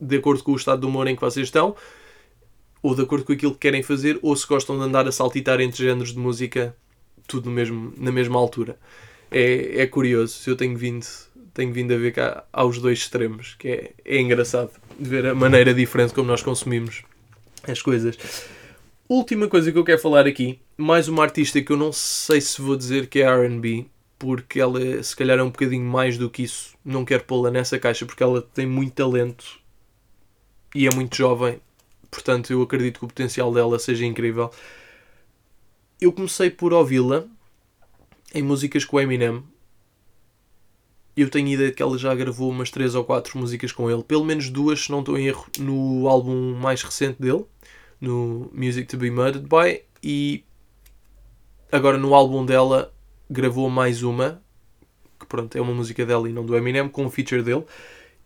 de 0.00 0.16
acordo 0.16 0.42
com 0.42 0.52
o 0.52 0.56
estado 0.56 0.80
de 0.80 0.86
humor 0.86 1.06
em 1.06 1.14
que 1.14 1.20
vocês 1.20 1.46
estão, 1.46 1.76
ou 2.84 2.94
de 2.94 3.00
acordo 3.00 3.24
com 3.24 3.32
aquilo 3.32 3.52
que 3.52 3.60
querem 3.60 3.82
fazer, 3.82 4.18
ou 4.20 4.36
se 4.36 4.46
gostam 4.46 4.76
de 4.76 4.84
andar 4.84 5.08
a 5.08 5.10
saltitar 5.10 5.58
entre 5.58 5.82
géneros 5.82 6.12
de 6.12 6.18
música, 6.18 6.76
tudo 7.26 7.50
mesmo, 7.50 7.94
na 7.96 8.12
mesma 8.12 8.38
altura. 8.38 8.78
É, 9.30 9.80
é 9.80 9.86
curioso, 9.86 10.38
eu 10.46 10.54
tenho 10.54 10.76
vindo, 10.76 11.06
tenho 11.54 11.72
vindo 11.72 11.94
a 11.94 11.96
ver 11.96 12.12
cá 12.12 12.44
aos 12.52 12.78
dois 12.78 12.98
extremos, 12.98 13.54
que 13.58 13.68
é, 13.68 13.92
é 14.04 14.20
engraçado 14.20 14.70
de 15.00 15.08
ver 15.08 15.24
a 15.24 15.34
maneira 15.34 15.72
diferente 15.72 16.12
como 16.12 16.28
nós 16.28 16.42
consumimos 16.42 17.04
as 17.66 17.80
coisas. 17.80 18.18
Última 19.08 19.48
coisa 19.48 19.72
que 19.72 19.78
eu 19.78 19.84
quero 19.84 20.02
falar 20.02 20.26
aqui, 20.26 20.58
mais 20.76 21.08
uma 21.08 21.22
artista 21.22 21.62
que 21.62 21.72
eu 21.72 21.78
não 21.78 21.90
sei 21.90 22.42
se 22.42 22.60
vou 22.60 22.76
dizer 22.76 23.06
que 23.06 23.20
é 23.20 23.46
RB, 23.46 23.86
porque 24.18 24.60
ela 24.60 25.02
se 25.02 25.16
calhar 25.16 25.38
é 25.38 25.42
um 25.42 25.50
bocadinho 25.50 25.86
mais 25.86 26.18
do 26.18 26.28
que 26.28 26.42
isso. 26.42 26.74
Não 26.84 27.02
quero 27.02 27.24
pô-la 27.24 27.50
nessa 27.50 27.78
caixa 27.78 28.04
porque 28.04 28.22
ela 28.22 28.42
tem 28.42 28.66
muito 28.66 28.92
talento 28.92 29.58
e 30.74 30.86
é 30.86 30.94
muito 30.94 31.16
jovem, 31.16 31.58
portanto 32.14 32.52
eu 32.52 32.62
acredito 32.62 33.00
que 33.00 33.04
o 33.04 33.08
potencial 33.08 33.52
dela 33.52 33.78
seja 33.78 34.06
incrível. 34.06 34.50
Eu 36.00 36.12
comecei 36.12 36.50
por 36.50 36.72
ouvi-la 36.72 37.24
em 38.32 38.42
músicas 38.42 38.84
com 38.84 39.00
Eminem. 39.00 39.42
Eu 41.16 41.28
tenho 41.28 41.48
ideia 41.48 41.70
de 41.70 41.76
que 41.76 41.82
ela 41.82 41.96
já 41.96 42.14
gravou 42.14 42.50
umas 42.50 42.70
3 42.70 42.94
ou 42.94 43.04
4 43.04 43.38
músicas 43.38 43.70
com 43.70 43.90
ele, 43.90 44.02
pelo 44.02 44.24
menos 44.24 44.50
duas, 44.50 44.80
se 44.84 44.90
não 44.90 45.00
estou 45.00 45.16
em 45.16 45.26
erro, 45.26 45.46
no 45.58 46.08
álbum 46.08 46.54
mais 46.54 46.82
recente 46.82 47.20
dele 47.20 47.44
no 48.00 48.50
Music 48.52 48.86
to 48.86 48.96
Be 48.96 49.10
Murdered 49.10 49.46
By 49.48 49.82
e 50.02 50.44
agora 51.72 51.96
no 51.96 52.14
álbum 52.14 52.44
dela 52.44 52.92
gravou 53.30 53.70
mais 53.70 54.02
uma 54.02 54.42
que 55.18 55.26
pronto, 55.26 55.56
é 55.56 55.60
uma 55.60 55.72
música 55.72 56.04
dela 56.04 56.28
e 56.28 56.32
não 56.32 56.44
do 56.44 56.56
Eminem 56.56 56.88
com 56.88 57.06
um 57.06 57.10
feature 57.10 57.42
dele 57.42 57.64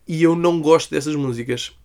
e 0.07 0.21
eu 0.21 0.35
não 0.35 0.59
gosto 0.59 0.91
dessas 0.91 1.15
músicas 1.15 1.78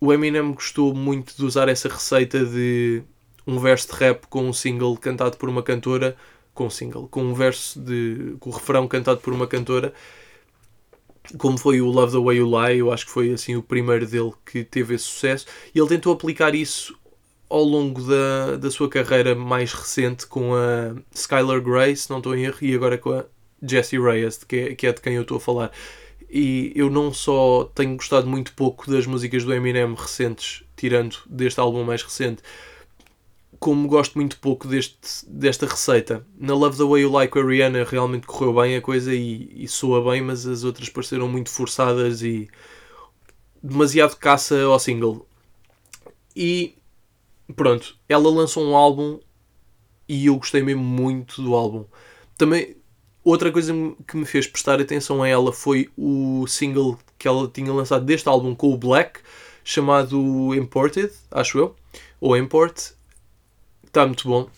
o 0.00 0.12
Eminem 0.12 0.52
gostou 0.52 0.94
muito 0.94 1.36
de 1.36 1.44
usar 1.44 1.68
essa 1.68 1.88
receita 1.88 2.44
de 2.44 3.02
um 3.46 3.58
verso 3.58 3.88
de 3.88 3.94
rap 3.94 4.26
com 4.28 4.48
um 4.48 4.52
single 4.52 4.96
cantado 4.96 5.36
por 5.36 5.48
uma 5.48 5.62
cantora 5.62 6.16
com 6.52 6.66
um 6.66 6.70
single, 6.70 7.06
com 7.08 7.22
um 7.22 7.34
verso 7.34 7.80
de 7.80 8.36
com 8.40 8.50
o 8.50 8.52
refrão 8.52 8.88
cantado 8.88 9.20
por 9.20 9.32
uma 9.32 9.46
cantora 9.46 9.92
como 11.38 11.58
foi 11.58 11.80
o 11.80 11.86
Love 11.86 12.12
the 12.12 12.24
Way 12.24 12.36
You 12.36 12.46
Lie, 12.46 12.78
eu 12.78 12.92
acho 12.92 13.06
que 13.06 13.12
foi 13.12 13.32
assim 13.32 13.56
o 13.56 13.62
primeiro 13.62 14.06
dele 14.06 14.32
que 14.44 14.62
teve 14.64 14.94
esse 14.94 15.04
sucesso, 15.04 15.46
e 15.74 15.78
ele 15.78 15.88
tentou 15.88 16.12
aplicar 16.12 16.54
isso 16.54 16.96
ao 17.48 17.62
longo 17.62 18.02
da, 18.02 18.56
da 18.56 18.70
sua 18.70 18.88
carreira 18.88 19.34
mais 19.34 19.72
recente 19.72 20.26
com 20.26 20.54
a 20.54 20.94
Skylar 21.14 21.60
Grey, 21.60 21.96
se 21.96 22.10
não 22.10 22.18
estou 22.18 22.34
em 22.34 22.44
erro, 22.44 22.58
e 22.60 22.74
agora 22.74 22.98
com 22.98 23.12
a 23.12 23.24
Jessie 23.62 24.00
Reyes, 24.00 24.42
que 24.44 24.56
é, 24.56 24.74
que 24.74 24.86
é 24.86 24.92
de 24.92 25.00
quem 25.00 25.14
eu 25.14 25.22
estou 25.22 25.38
a 25.38 25.40
falar. 25.40 25.72
E 26.28 26.72
eu 26.74 26.90
não 26.90 27.12
só 27.12 27.70
tenho 27.74 27.96
gostado 27.96 28.26
muito 28.26 28.52
pouco 28.54 28.90
das 28.90 29.06
músicas 29.06 29.44
do 29.44 29.54
Eminem 29.54 29.94
recentes, 29.94 30.64
tirando 30.76 31.16
deste 31.26 31.60
álbum 31.60 31.84
mais 31.84 32.02
recente, 32.02 32.42
como 33.58 33.88
gosto 33.88 34.16
muito 34.16 34.38
pouco 34.38 34.68
deste, 34.68 34.98
desta 35.26 35.66
receita. 35.66 36.26
Na 36.38 36.54
Love 36.54 36.76
the 36.76 36.84
Way 36.84 37.02
You 37.02 37.12
Like 37.12 37.38
a 37.38 37.44
Rihanna 37.44 37.84
realmente 37.84 38.26
correu 38.26 38.54
bem 38.54 38.76
a 38.76 38.82
coisa 38.82 39.14
e, 39.14 39.50
e 39.54 39.68
soa 39.68 40.10
bem, 40.10 40.20
mas 40.20 40.46
as 40.46 40.64
outras 40.64 40.88
pareceram 40.88 41.28
muito 41.28 41.50
forçadas 41.50 42.22
e 42.22 42.48
demasiado 43.62 44.16
caça 44.16 44.60
ao 44.62 44.78
single. 44.78 45.26
E 46.34 46.76
pronto, 47.54 47.96
ela 48.08 48.28
lançou 48.28 48.64
um 48.64 48.76
álbum 48.76 49.18
e 50.08 50.26
eu 50.26 50.36
gostei 50.36 50.62
mesmo 50.62 50.82
muito 50.82 51.42
do 51.42 51.54
álbum. 51.54 51.84
Também, 52.36 52.75
outra 53.26 53.50
coisa 53.50 53.74
que 54.06 54.16
me 54.16 54.24
fez 54.24 54.46
prestar 54.46 54.80
atenção 54.80 55.22
a 55.22 55.28
ela 55.28 55.52
foi 55.52 55.90
o 55.96 56.46
single 56.46 56.96
que 57.18 57.26
ela 57.26 57.48
tinha 57.48 57.72
lançado 57.72 58.04
deste 58.04 58.28
álbum 58.28 58.54
com 58.54 58.72
o 58.72 58.78
Black, 58.78 59.20
chamado 59.64 60.54
Imported, 60.54 61.10
acho 61.30 61.58
eu, 61.58 61.76
ou 62.20 62.36
Import. 62.36 62.92
Está 63.84 64.06
muito 64.06 64.28
bom. 64.28 64.48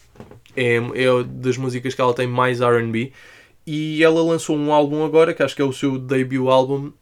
É, 0.55 0.77
é 0.77 1.23
das 1.25 1.57
músicas 1.57 1.95
que 1.95 2.01
ela 2.01 2.13
tem 2.13 2.27
mais 2.27 2.61
RB. 2.61 3.13
E 3.67 4.03
ela 4.03 4.23
lançou 4.23 4.57
um 4.57 4.73
álbum 4.73 5.05
agora, 5.05 5.33
que 5.33 5.43
acho 5.43 5.57
que 5.57 5.63
é 5.63 5.65
o 5.65 5.73
seu 5.73 5.99
debut 5.99 6.49
álbum, 6.49 6.93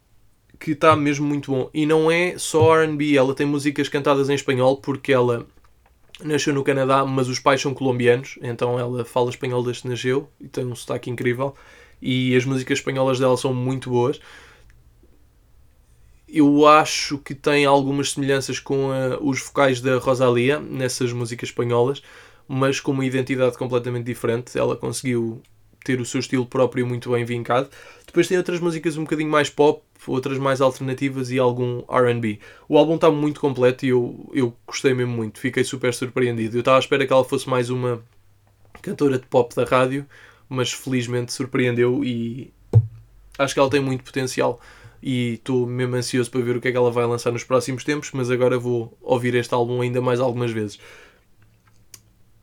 que 0.61 0.73
está 0.73 0.95
mesmo 0.95 1.27
muito 1.27 1.51
bom. 1.51 1.69
E 1.75 1.85
não 1.85 2.11
é 2.11 2.39
só 2.39 2.85
RB, 2.85 3.17
ela 3.17 3.35
tem 3.35 3.47
músicas 3.47 3.89
cantadas 3.89 4.29
em 4.31 4.35
espanhol, 4.35 4.77
porque 4.77 5.13
ela 5.13 5.47
nasceu 6.23 6.55
no 6.55 6.65
Canadá, 6.65 7.05
mas 7.05 7.29
os 7.29 7.39
pais 7.39 7.61
são 7.61 7.75
colombianos, 7.75 8.39
então 8.43 8.79
ela 8.79 9.05
fala 9.05 9.31
espanhol 9.31 9.63
desde 9.63 9.83
que 9.83 9.89
nasceu 9.89 10.31
e 10.41 10.49
tem 10.49 10.65
um 10.67 10.75
sotaque 10.75 11.11
incrível. 11.11 11.55
E 12.01 12.37
as 12.37 12.45
músicas 12.45 12.79
espanholas 12.79 13.19
dela 13.19 13.37
são 13.37 13.55
muito 13.55 13.91
boas. 13.91 14.21
eu 16.29 16.67
acho 16.67 17.19
que 17.19 17.35
tem 17.35 17.65
algumas 17.65 18.13
semelhanças 18.13 18.59
com 18.59 18.91
a, 18.91 19.19
os 19.21 19.41
vocais 19.41 19.81
da 19.81 19.99
Rosalia 19.99 20.59
nessas 20.61 21.13
músicas 21.13 21.51
espanholas, 21.51 22.03
mas 22.49 22.81
com 22.81 22.93
uma 22.93 23.05
identidade 23.07 23.57
completamente 23.57 24.05
diferente. 24.07 24.59
Ela 24.59 24.77
conseguiu 24.77 25.43
ter 25.85 26.01
o 26.01 26.05
seu 26.05 26.21
estilo 26.21 26.45
próprio 26.47 26.87
muito 26.87 27.11
bem 27.13 27.25
vincado. 27.25 27.71
Depois 28.17 28.29
tem 28.29 28.39
outras 28.39 28.61
músicas 28.61 28.97
um 28.97 29.03
bocadinho 29.03 29.29
mais 29.29 29.51
pop, 29.51 29.83
outras 30.07 30.39
mais 30.39 30.63
alternativas 30.63 31.31
e 31.31 31.39
algum 31.39 31.83
RB. 31.87 32.41
O 32.67 32.79
álbum 32.79 32.95
está 32.95 33.11
muito 33.11 33.39
completo 33.39 33.85
e 33.85 33.91
eu, 33.91 34.31
eu 34.33 34.57
gostei 34.67 34.95
mesmo 34.95 35.13
muito, 35.13 35.39
fiquei 35.39 35.63
super 35.63 35.93
surpreendido. 35.93 36.57
Eu 36.57 36.61
estava 36.61 36.79
à 36.79 36.81
espera 36.81 37.07
que 37.07 37.13
ela 37.13 37.23
fosse 37.23 37.47
mais 37.47 37.69
uma 37.69 38.03
cantora 38.81 39.19
de 39.19 39.27
pop 39.27 39.55
da 39.55 39.65
rádio, 39.65 40.07
mas 40.49 40.73
felizmente 40.73 41.31
surpreendeu 41.31 42.03
e 42.03 42.51
acho 43.39 43.53
que 43.53 43.61
ela 43.61 43.69
tem 43.69 43.81
muito 43.81 44.03
potencial 44.03 44.63
e 45.03 45.35
estou 45.35 45.67
mesmo 45.67 45.97
ansioso 45.97 46.31
para 46.31 46.41
ver 46.41 46.57
o 46.57 46.61
que 46.63 46.69
é 46.69 46.71
que 46.71 46.77
ela 46.79 46.91
vai 46.91 47.05
lançar 47.05 47.31
nos 47.33 47.45
próximos 47.45 47.85
tempos, 47.85 48.13
mas 48.15 48.31
agora 48.31 48.59
vou 48.59 48.97
ouvir 49.03 49.35
este 49.35 49.53
álbum 49.53 49.83
ainda 49.83 50.01
mais 50.01 50.21
algumas 50.21 50.53
vezes. 50.53 50.79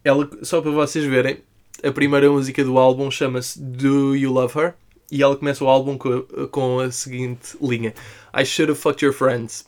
Ela, 0.03 0.29
só 0.43 0.61
para 0.61 0.69
vocês 0.69 1.03
verem, 1.03 1.39
a 1.83 1.91
primeira 1.91 2.29
música 2.29 2.63
do 2.63 2.77
álbum 2.77 3.09
chama-se 3.09 3.59
Do 3.59 4.15
You 4.15 4.31
Love 4.31 4.59
Her? 4.59 4.75
E 5.11 5.21
ela 5.21 5.35
começa 5.35 5.63
o 5.63 5.67
álbum 5.67 5.97
com, 5.97 6.21
com 6.51 6.79
a 6.79 6.91
seguinte 6.91 7.57
linha: 7.61 7.93
I 8.35 8.45
should 8.45 8.71
have 8.71 8.79
fucked 8.79 9.05
your 9.05 9.13
friends. 9.13 9.67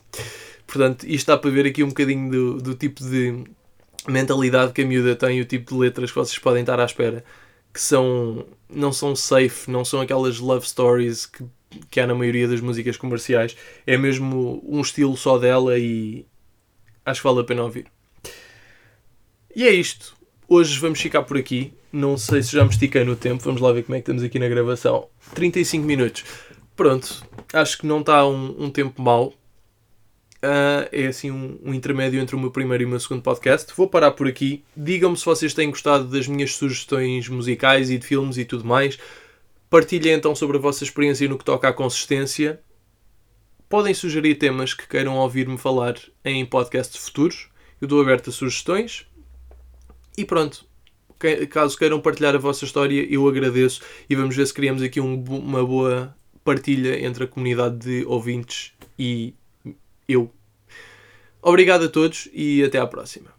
Portanto, 0.66 1.06
isto 1.06 1.28
dá 1.28 1.38
para 1.38 1.50
ver 1.50 1.66
aqui 1.66 1.82
um 1.84 1.88
bocadinho 1.88 2.30
do, 2.30 2.62
do 2.62 2.74
tipo 2.74 3.04
de 3.04 3.44
mentalidade 4.08 4.72
que 4.72 4.82
a 4.82 4.86
miúda 4.86 5.14
tem 5.14 5.40
o 5.40 5.44
tipo 5.44 5.74
de 5.74 5.80
letras 5.80 6.10
que 6.10 6.16
vocês 6.16 6.38
podem 6.38 6.62
estar 6.62 6.78
à 6.80 6.84
espera. 6.84 7.24
Que 7.72 7.80
são, 7.80 8.46
não 8.68 8.92
são 8.92 9.14
safe, 9.14 9.70
não 9.70 9.84
são 9.84 10.00
aquelas 10.00 10.38
love 10.38 10.66
stories 10.66 11.26
que, 11.26 11.44
que 11.90 12.00
há 12.00 12.06
na 12.06 12.14
maioria 12.14 12.48
das 12.48 12.60
músicas 12.60 12.96
comerciais. 12.96 13.56
É 13.86 13.96
mesmo 13.96 14.62
um 14.66 14.80
estilo 14.80 15.16
só 15.16 15.38
dela 15.38 15.78
e 15.78 16.26
acho 17.04 17.20
que 17.20 17.28
vale 17.28 17.40
a 17.40 17.44
pena 17.44 17.62
ouvir. 17.62 17.86
E 19.54 19.64
é 19.64 19.72
isto. 19.72 20.16
Hoje 20.48 20.78
vamos 20.78 21.00
ficar 21.00 21.22
por 21.22 21.36
aqui. 21.36 21.72
Não 21.96 22.18
sei 22.18 22.42
se 22.42 22.52
já 22.52 22.62
me 22.62 22.68
estiquei 22.68 23.04
no 23.04 23.16
tempo. 23.16 23.42
Vamos 23.42 23.58
lá 23.58 23.72
ver 23.72 23.82
como 23.82 23.96
é 23.96 23.98
que 23.98 24.02
estamos 24.02 24.22
aqui 24.22 24.38
na 24.38 24.46
gravação. 24.48 25.08
35 25.34 25.82
minutos. 25.82 26.24
Pronto. 26.76 27.26
Acho 27.54 27.78
que 27.78 27.86
não 27.86 28.00
está 28.00 28.26
um, 28.26 28.64
um 28.64 28.70
tempo 28.70 29.00
mau. 29.00 29.28
Uh, 29.28 30.84
é 30.92 31.06
assim 31.06 31.30
um, 31.30 31.58
um, 31.64 31.72
intermédio 31.72 32.20
entre 32.20 32.36
o 32.36 32.38
meu 32.38 32.50
primeiro 32.50 32.82
e 32.82 32.86
o 32.86 32.88
meu 32.90 33.00
segundo 33.00 33.22
podcast. 33.22 33.72
Vou 33.74 33.88
parar 33.88 34.10
por 34.10 34.28
aqui. 34.28 34.62
Digam-me 34.76 35.16
se 35.16 35.24
vocês 35.24 35.54
têm 35.54 35.70
gostado 35.70 36.04
das 36.04 36.28
minhas 36.28 36.54
sugestões 36.54 37.30
musicais 37.30 37.88
e 37.88 37.96
de 37.96 38.06
filmes 38.06 38.36
e 38.36 38.44
tudo 38.44 38.66
mais. 38.66 38.98
Partilhem 39.70 40.12
então 40.12 40.34
sobre 40.34 40.58
a 40.58 40.60
vossa 40.60 40.84
experiência 40.84 41.26
no 41.26 41.38
que 41.38 41.46
toca 41.46 41.66
à 41.66 41.72
consistência. 41.72 42.60
Podem 43.70 43.94
sugerir 43.94 44.34
temas 44.34 44.74
que 44.74 44.86
queiram 44.86 45.16
ouvir-me 45.16 45.56
falar 45.56 45.94
em 46.22 46.44
podcasts 46.44 47.02
futuros. 47.02 47.48
Eu 47.80 47.88
dou 47.88 48.02
aberto 48.02 48.28
a 48.28 48.32
sugestões. 48.34 49.06
E 50.14 50.26
pronto. 50.26 50.66
Caso 51.50 51.78
queiram 51.78 52.00
partilhar 52.00 52.34
a 52.34 52.38
vossa 52.38 52.64
história, 52.64 53.06
eu 53.10 53.26
agradeço 53.26 53.80
e 54.08 54.14
vamos 54.14 54.36
ver 54.36 54.46
se 54.46 54.52
criamos 54.52 54.82
aqui 54.82 55.00
um, 55.00 55.22
uma 55.24 55.64
boa 55.64 56.14
partilha 56.44 57.04
entre 57.04 57.24
a 57.24 57.26
comunidade 57.26 57.78
de 57.78 58.04
ouvintes 58.06 58.72
e 58.98 59.34
eu. 60.08 60.30
Obrigado 61.42 61.84
a 61.84 61.88
todos 61.88 62.28
e 62.32 62.62
até 62.62 62.78
à 62.78 62.86
próxima. 62.86 63.35